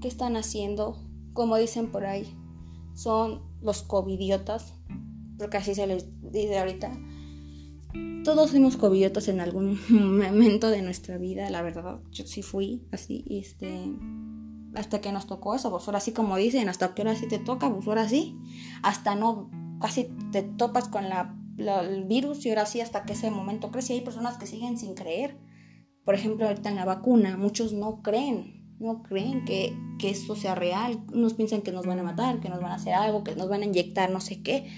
[0.00, 0.96] ¿Qué están haciendo?
[1.32, 2.26] Como dicen por ahí,
[2.94, 4.74] son los covidiotas,
[5.38, 6.92] porque así se les dice ahorita.
[8.24, 12.00] Todos fuimos covidiotas en algún momento de nuestra vida, la verdad.
[12.10, 13.90] Yo sí fui así, este
[14.74, 17.38] hasta que nos tocó eso, pues ahora sí como dicen, hasta que ahora sí te
[17.38, 18.36] toca, pues ahora sí,
[18.82, 19.50] hasta no,
[19.80, 23.94] casi te topas con la, el virus y ahora sí hasta que ese momento crece.
[23.94, 25.38] hay personas que siguen sin creer.
[26.06, 30.54] Por ejemplo, ahorita en la vacuna, muchos no creen, no creen que, que esto sea
[30.54, 31.04] real.
[31.12, 33.48] Unos piensan que nos van a matar, que nos van a hacer algo, que nos
[33.48, 34.70] van a inyectar no sé qué,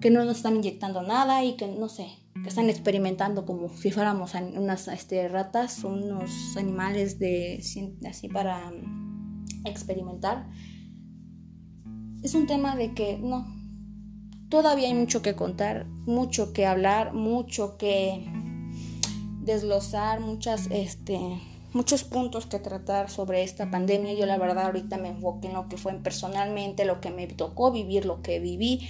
[0.00, 2.08] que no nos están inyectando nada y que no sé,
[2.42, 7.62] que están experimentando como si fuéramos unas este, ratas unos animales de
[8.08, 8.72] así para
[9.64, 10.48] experimentar,
[12.22, 13.46] es un tema de que no,
[14.48, 18.26] todavía hay mucho que contar, mucho que hablar, mucho que
[19.40, 21.18] desglosar, muchas, este,
[21.72, 24.14] muchos puntos que tratar sobre esta pandemia.
[24.14, 27.72] Yo la verdad ahorita me enfoqué en lo que fue personalmente, lo que me tocó
[27.72, 28.88] vivir, lo que viví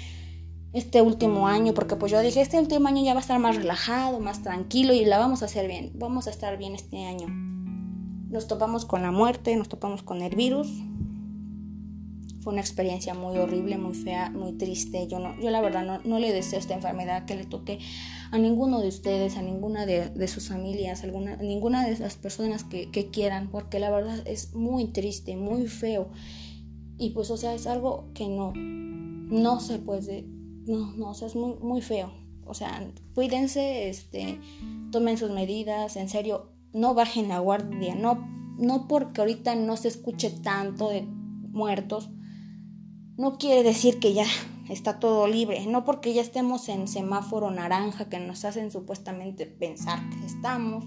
[0.73, 3.57] este último año, porque pues yo dije, este último año ya va a estar más
[3.57, 7.27] relajado, más tranquilo y la vamos a hacer bien, vamos a estar bien este año
[8.31, 10.69] nos topamos con la muerte, nos topamos con el virus.
[12.41, 15.07] Fue una experiencia muy horrible, muy fea, muy triste.
[15.09, 17.79] Yo, no, yo la verdad no, le deseo esta enfermedad que le toque
[18.31, 22.65] a ninguno de ustedes, a ninguna de, sus familias, a alguna, ninguna de las personas
[22.65, 26.11] que, quieran, porque la verdad es muy triste, muy feo.
[26.99, 30.25] Y pues, o sea, es algo que no, no se puede,
[30.67, 32.13] no, no, o sea, es muy, muy feo.
[32.47, 32.85] O sea,
[33.15, 34.41] cuídense, este,
[34.91, 38.27] tomen sus medidas, en serio, no bajen la guardia, no,
[38.59, 42.11] no porque ahorita no se escuche tanto de muertos,
[43.21, 44.25] no quiere decir que ya
[44.71, 49.99] está todo libre, no porque ya estemos en semáforo naranja que nos hacen supuestamente pensar
[50.09, 50.87] que estamos,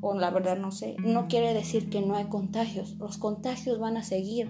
[0.00, 2.94] o la verdad no sé, no quiere decir que no hay contagios.
[2.98, 4.48] Los contagios van a seguir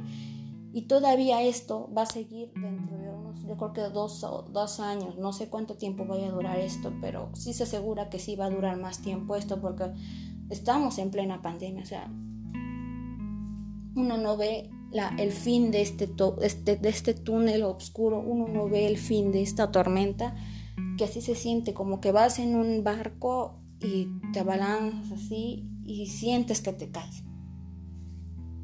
[0.75, 4.21] y todavía esto va a seguir dentro de unos, yo creo que dos,
[4.53, 8.19] dos años, no sé cuánto tiempo vaya a durar esto, pero sí se asegura que
[8.19, 9.85] sí va a durar más tiempo esto porque
[10.51, 12.07] estamos en plena pandemia, o sea,
[13.97, 14.69] uno no ve
[15.19, 16.09] el fin de este,
[16.43, 20.37] este, de este túnel oscuro, uno no ve el fin de esta tormenta,
[20.97, 26.07] que así se siente, como que vas en un barco y te abalanzas así y
[26.07, 27.25] sientes que te caes.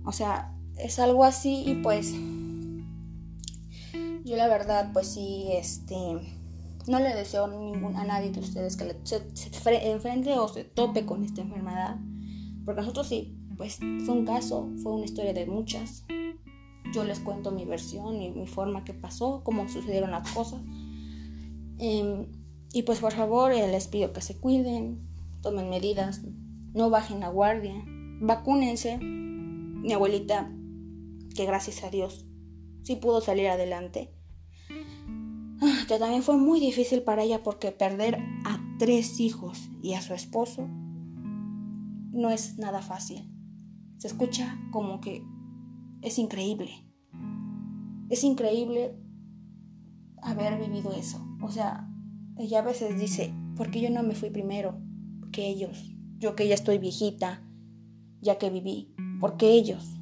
[0.04, 2.14] O sea, es algo así y pues
[4.24, 5.96] yo la verdad pues sí, este,
[6.86, 11.24] no le deseo ningún, a nadie de ustedes que se, enfrente o se tope con
[11.24, 11.96] esta enfermedad,
[12.64, 16.04] porque nosotros sí, pues fue un caso, fue una historia de muchas.
[16.92, 20.60] Yo les cuento mi versión y mi forma que pasó, cómo sucedieron las cosas.
[21.78, 22.26] Em,
[22.72, 25.08] y pues por favor eh, les pido que se cuiden,
[25.40, 26.22] tomen medidas,
[26.74, 27.74] no bajen la guardia,
[28.20, 28.98] vacúnense.
[28.98, 30.52] Mi abuelita
[31.34, 32.26] que gracias a Dios
[32.82, 34.12] sí pudo salir adelante.
[35.62, 40.02] Ah, que también fue muy difícil para ella porque perder a tres hijos y a
[40.02, 40.66] su esposo
[42.12, 43.30] no es nada fácil.
[43.98, 45.22] Se escucha como que
[46.02, 46.70] es increíble.
[48.08, 48.96] Es increíble
[50.22, 51.24] haber vivido eso.
[51.42, 51.88] O sea,
[52.36, 54.80] ella a veces dice, ¿por qué yo no me fui primero
[55.32, 55.94] que ellos?
[56.18, 57.42] Yo que ya estoy viejita,
[58.20, 59.96] ya que viví, ¿por qué ellos?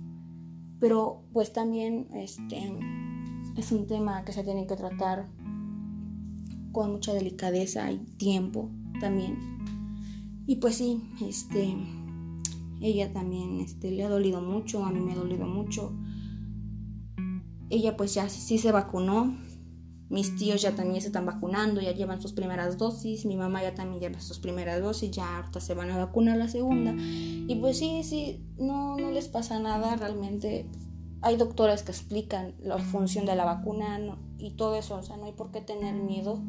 [0.80, 2.72] Pero pues también este,
[3.56, 5.28] es un tema que se tiene que tratar
[6.72, 8.70] con mucha delicadeza y tiempo
[9.00, 9.36] también.
[10.46, 11.76] Y pues sí, este,
[12.80, 15.92] ella también este, le ha dolido mucho, a mí me ha dolido mucho.
[17.70, 19.36] Ella pues ya sí se vacunó,
[20.08, 23.74] mis tíos ya también se están vacunando, ya llevan sus primeras dosis, mi mamá ya
[23.74, 26.94] también lleva sus primeras dosis, ya ahorita se van a vacunar la segunda.
[26.96, 30.66] Y pues sí, sí, no, no les pasa nada realmente.
[31.20, 34.00] Hay doctores que explican la función de la vacuna
[34.38, 36.42] y todo eso, o sea, no hay por qué tener miedo.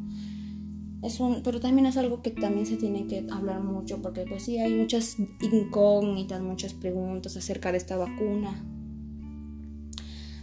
[1.01, 4.43] Es un, pero también es algo que también se tiene que hablar mucho, porque pues
[4.43, 8.65] sí, hay muchas incógnitas, muchas preguntas acerca de esta vacuna.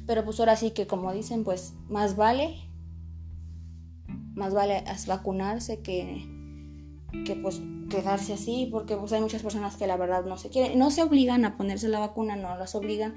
[0.07, 2.67] Pero pues ahora sí que como dicen, pues más vale
[4.37, 6.29] más vale vacunarse que,
[7.25, 10.79] que pues quedarse así, porque pues hay muchas personas que la verdad no se quieren,
[10.79, 13.15] no se obligan a ponerse la vacuna, no las obligan,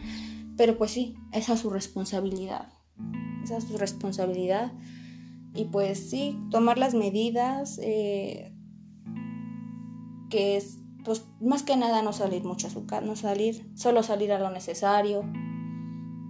[0.58, 2.70] pero pues sí, esa es su responsabilidad,
[3.44, 4.72] esa es su responsabilidad
[5.54, 8.56] y pues sí, tomar las medidas, eh,
[10.30, 14.04] que es pues más que nada no salir mucho a su casa, no salir, solo
[14.04, 15.24] salir a lo necesario,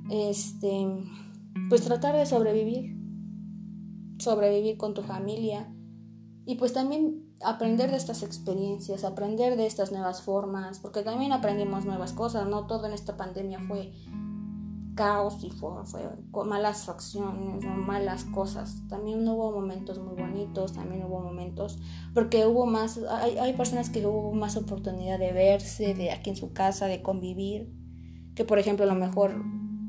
[0.10, 0.88] este,
[1.70, 2.96] pues tratar de sobrevivir,
[4.20, 5.74] sobrevivir con tu familia
[6.46, 11.86] y pues también aprender de estas experiencias, aprender de estas nuevas formas, porque también aprendimos
[11.86, 13.92] nuevas cosas, no todo en esta pandemia fue
[15.00, 16.02] caos y fue, fue
[16.46, 18.84] malas facciones, malas cosas.
[18.90, 21.80] También hubo momentos muy bonitos, también hubo momentos,
[22.14, 26.36] porque hubo más, hay, hay personas que hubo más oportunidad de verse, de aquí en
[26.36, 27.74] su casa, de convivir,
[28.36, 29.42] que por ejemplo a lo mejor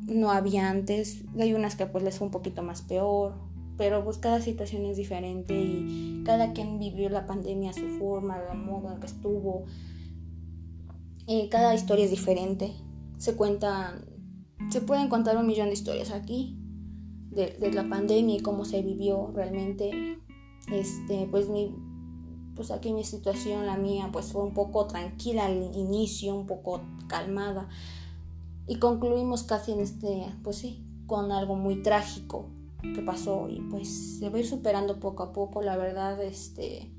[0.06, 3.34] no había antes, hay unas que pues les fue un poquito más peor,
[3.76, 8.38] pero pues cada situación es diferente y cada quien vivió la pandemia a su forma,
[8.38, 9.64] la modo en que estuvo.
[11.26, 12.74] Eh, cada historia es diferente.
[13.18, 14.04] Se cuentan,
[14.68, 16.56] se pueden contar un millón de historias aquí
[17.30, 20.18] de, la pandemia y cómo se vivió realmente.
[20.72, 21.74] Este, pues mi,
[22.54, 26.82] pues aquí mi situación, la mía, pues fue un poco tranquila al inicio, un poco
[27.08, 27.68] calmada.
[28.66, 32.50] Y concluimos casi en este, pues sí, con algo muy trágico,
[32.82, 36.90] que pasó y pues se va a ir superando poco a poco, la verdad, este,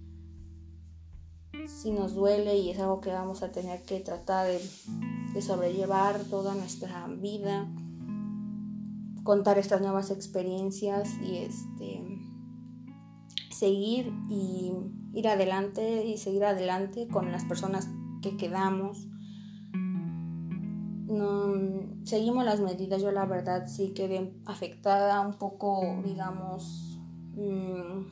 [1.68, 4.60] si nos duele y es algo que vamos a tener que tratar de,
[5.34, 7.68] de sobrellevar toda nuestra vida,
[9.24, 12.04] contar estas nuevas experiencias y este,
[13.50, 14.72] seguir y
[15.14, 17.90] ir adelante y seguir adelante con las personas
[18.22, 19.08] que quedamos
[21.12, 21.54] no
[22.04, 23.02] seguimos las medidas.
[23.02, 27.00] Yo la verdad sí quedé afectada un poco, digamos,
[27.36, 28.06] mm,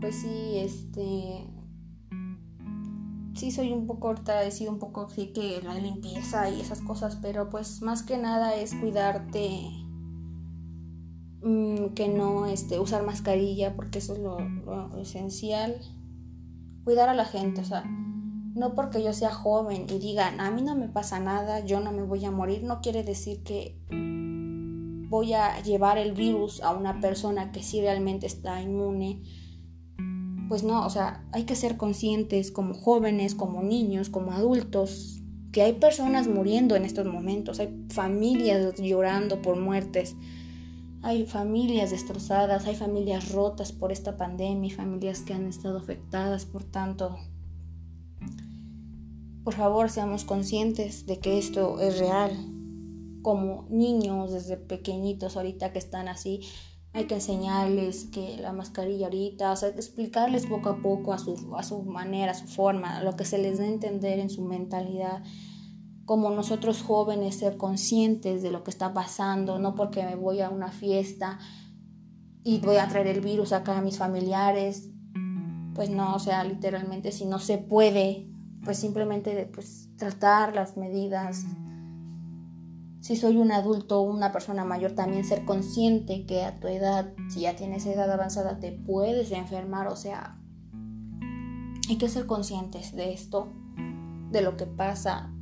[0.00, 1.46] pues sí, este,
[3.36, 6.80] sí soy un poco ahorita he sido un poco así que la limpieza y esas
[6.80, 9.60] cosas, pero pues más que nada es cuidarte,
[11.42, 15.80] mm, que no, este, usar mascarilla porque eso es lo, lo esencial,
[16.84, 17.84] cuidar a la gente, o sea
[18.56, 21.92] no porque yo sea joven y digan, a mí no me pasa nada, yo no
[21.92, 23.78] me voy a morir, no quiere decir que
[25.10, 29.22] voy a llevar el virus a una persona que sí realmente está inmune.
[30.48, 35.20] Pues no, o sea, hay que ser conscientes como jóvenes, como niños, como adultos,
[35.52, 40.14] que hay personas muriendo en estos momentos, hay familias llorando por muertes,
[41.02, 46.64] hay familias destrozadas, hay familias rotas por esta pandemia, familias que han estado afectadas por
[46.64, 47.16] tanto.
[49.44, 52.32] Por favor, seamos conscientes de que esto es real.
[53.22, 56.40] Como niños desde pequeñitos ahorita que están así,
[56.96, 61.54] hay que enseñarles que la mascarilla ahorita, o sea, explicarles poco a poco a su,
[61.54, 64.42] a su manera, a su forma, lo que se les dé a entender en su
[64.42, 65.22] mentalidad
[66.06, 70.48] como nosotros jóvenes ser conscientes de lo que está pasando, no porque me voy a
[70.48, 71.38] una fiesta
[72.42, 74.88] y voy a traer el virus acá a mis familiares,
[75.74, 78.30] pues no, o sea, literalmente si no se puede,
[78.64, 81.44] pues simplemente pues, tratar las medidas.
[83.06, 87.12] Si soy un adulto o una persona mayor, también ser consciente que a tu edad,
[87.28, 90.40] si ya tienes edad avanzada, te puedes enfermar, o sea,
[91.88, 93.52] hay que ser conscientes de esto,
[94.32, 95.32] de lo que pasa,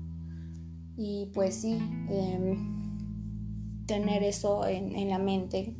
[0.99, 1.79] y pues sí,
[2.11, 5.75] em, tener eso en, la mente.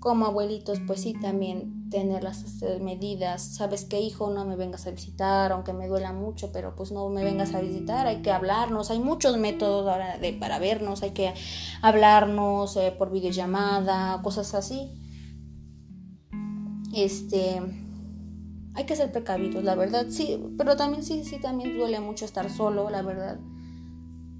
[0.00, 3.42] Como abuelitos, pues sí, también tener las eh, medidas.
[3.42, 7.08] Sabes que hijo, no me vengas a visitar, aunque me duela mucho, pero pues no
[7.08, 8.90] me vengas a visitar, hay que hablarnos.
[8.90, 11.34] Hay muchos métodos ahora de, para vernos, hay que
[11.82, 14.90] hablarnos eh, por videollamada, cosas así.
[16.94, 17.60] Este,
[18.74, 22.50] hay que ser precavidos, la verdad, sí, pero también sí, sí, también duele mucho estar
[22.50, 23.38] solo, la verdad.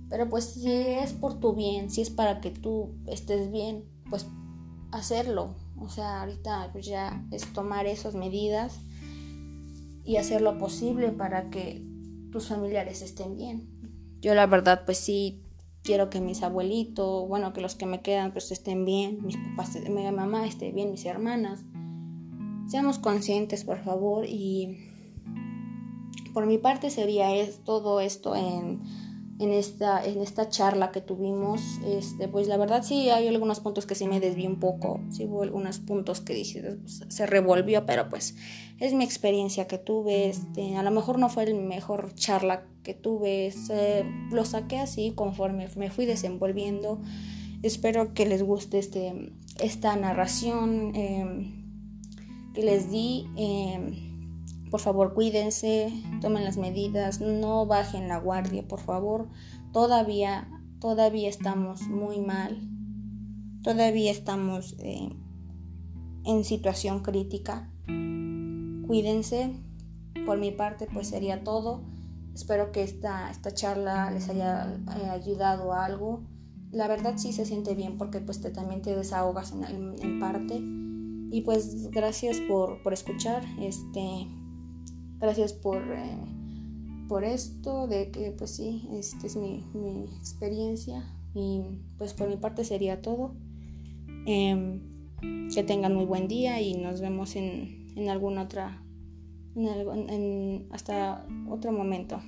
[0.09, 4.27] Pero pues si es por tu bien, si es para que tú estés bien, pues
[4.91, 5.55] hacerlo.
[5.81, 8.81] O sea, ahorita pues ya es tomar esas medidas
[10.05, 11.83] y hacer lo posible para que
[12.31, 13.69] tus familiares estén bien.
[14.21, 15.43] Yo la verdad pues sí
[15.83, 19.77] quiero que mis abuelitos, bueno, que los que me quedan pues estén bien, mis papás,
[19.89, 21.65] mi mamá esté bien, mis hermanas.
[22.69, 24.91] Seamos conscientes, por favor, y
[26.33, 27.29] por mi parte sería
[27.65, 28.81] todo esto en
[29.41, 33.87] en esta, en esta charla que tuvimos, este, pues la verdad sí hay algunos puntos
[33.87, 37.87] que sí me desvié un poco, sí hubo algunos puntos que dije, pues, se revolvió,
[37.87, 38.37] pero pues
[38.79, 42.93] es mi experiencia que tuve, este, a lo mejor no fue el mejor charla que
[42.93, 43.51] tuve,
[44.31, 47.01] lo saqué así conforme me fui desenvolviendo,
[47.63, 53.27] espero que les guste este, esta narración em, que les di.
[53.39, 54.10] Eh,
[54.71, 59.29] por favor, cuídense, tomen las medidas, no bajen la guardia, por favor.
[59.73, 60.49] Todavía,
[60.81, 62.69] todavía estamos muy mal.
[63.63, 65.11] Todavía estamos eh,
[66.25, 67.71] en situación crítica.
[68.87, 69.53] Cuídense.
[70.25, 71.83] Por mi parte, pues sería todo.
[72.35, 76.23] Espero que esta, esta charla les haya eh, ayudado a algo.
[76.71, 80.61] La verdad sí se siente bien porque pues te, también te desahogas en, parte.
[81.33, 83.45] Y pues gracias por, por escuchar.
[83.61, 84.29] Este,
[85.21, 86.19] gracias por, eh,
[87.09, 91.05] por esto, de que pues sí, esta es mi, mi experiencia
[91.35, 91.61] y
[91.99, 93.35] pues por mi parte sería todo.
[94.27, 94.81] Em,
[95.55, 98.83] que tengan muy buen día y nos vemos en, en alguna otra,
[99.57, 102.21] en, hasta otro momento.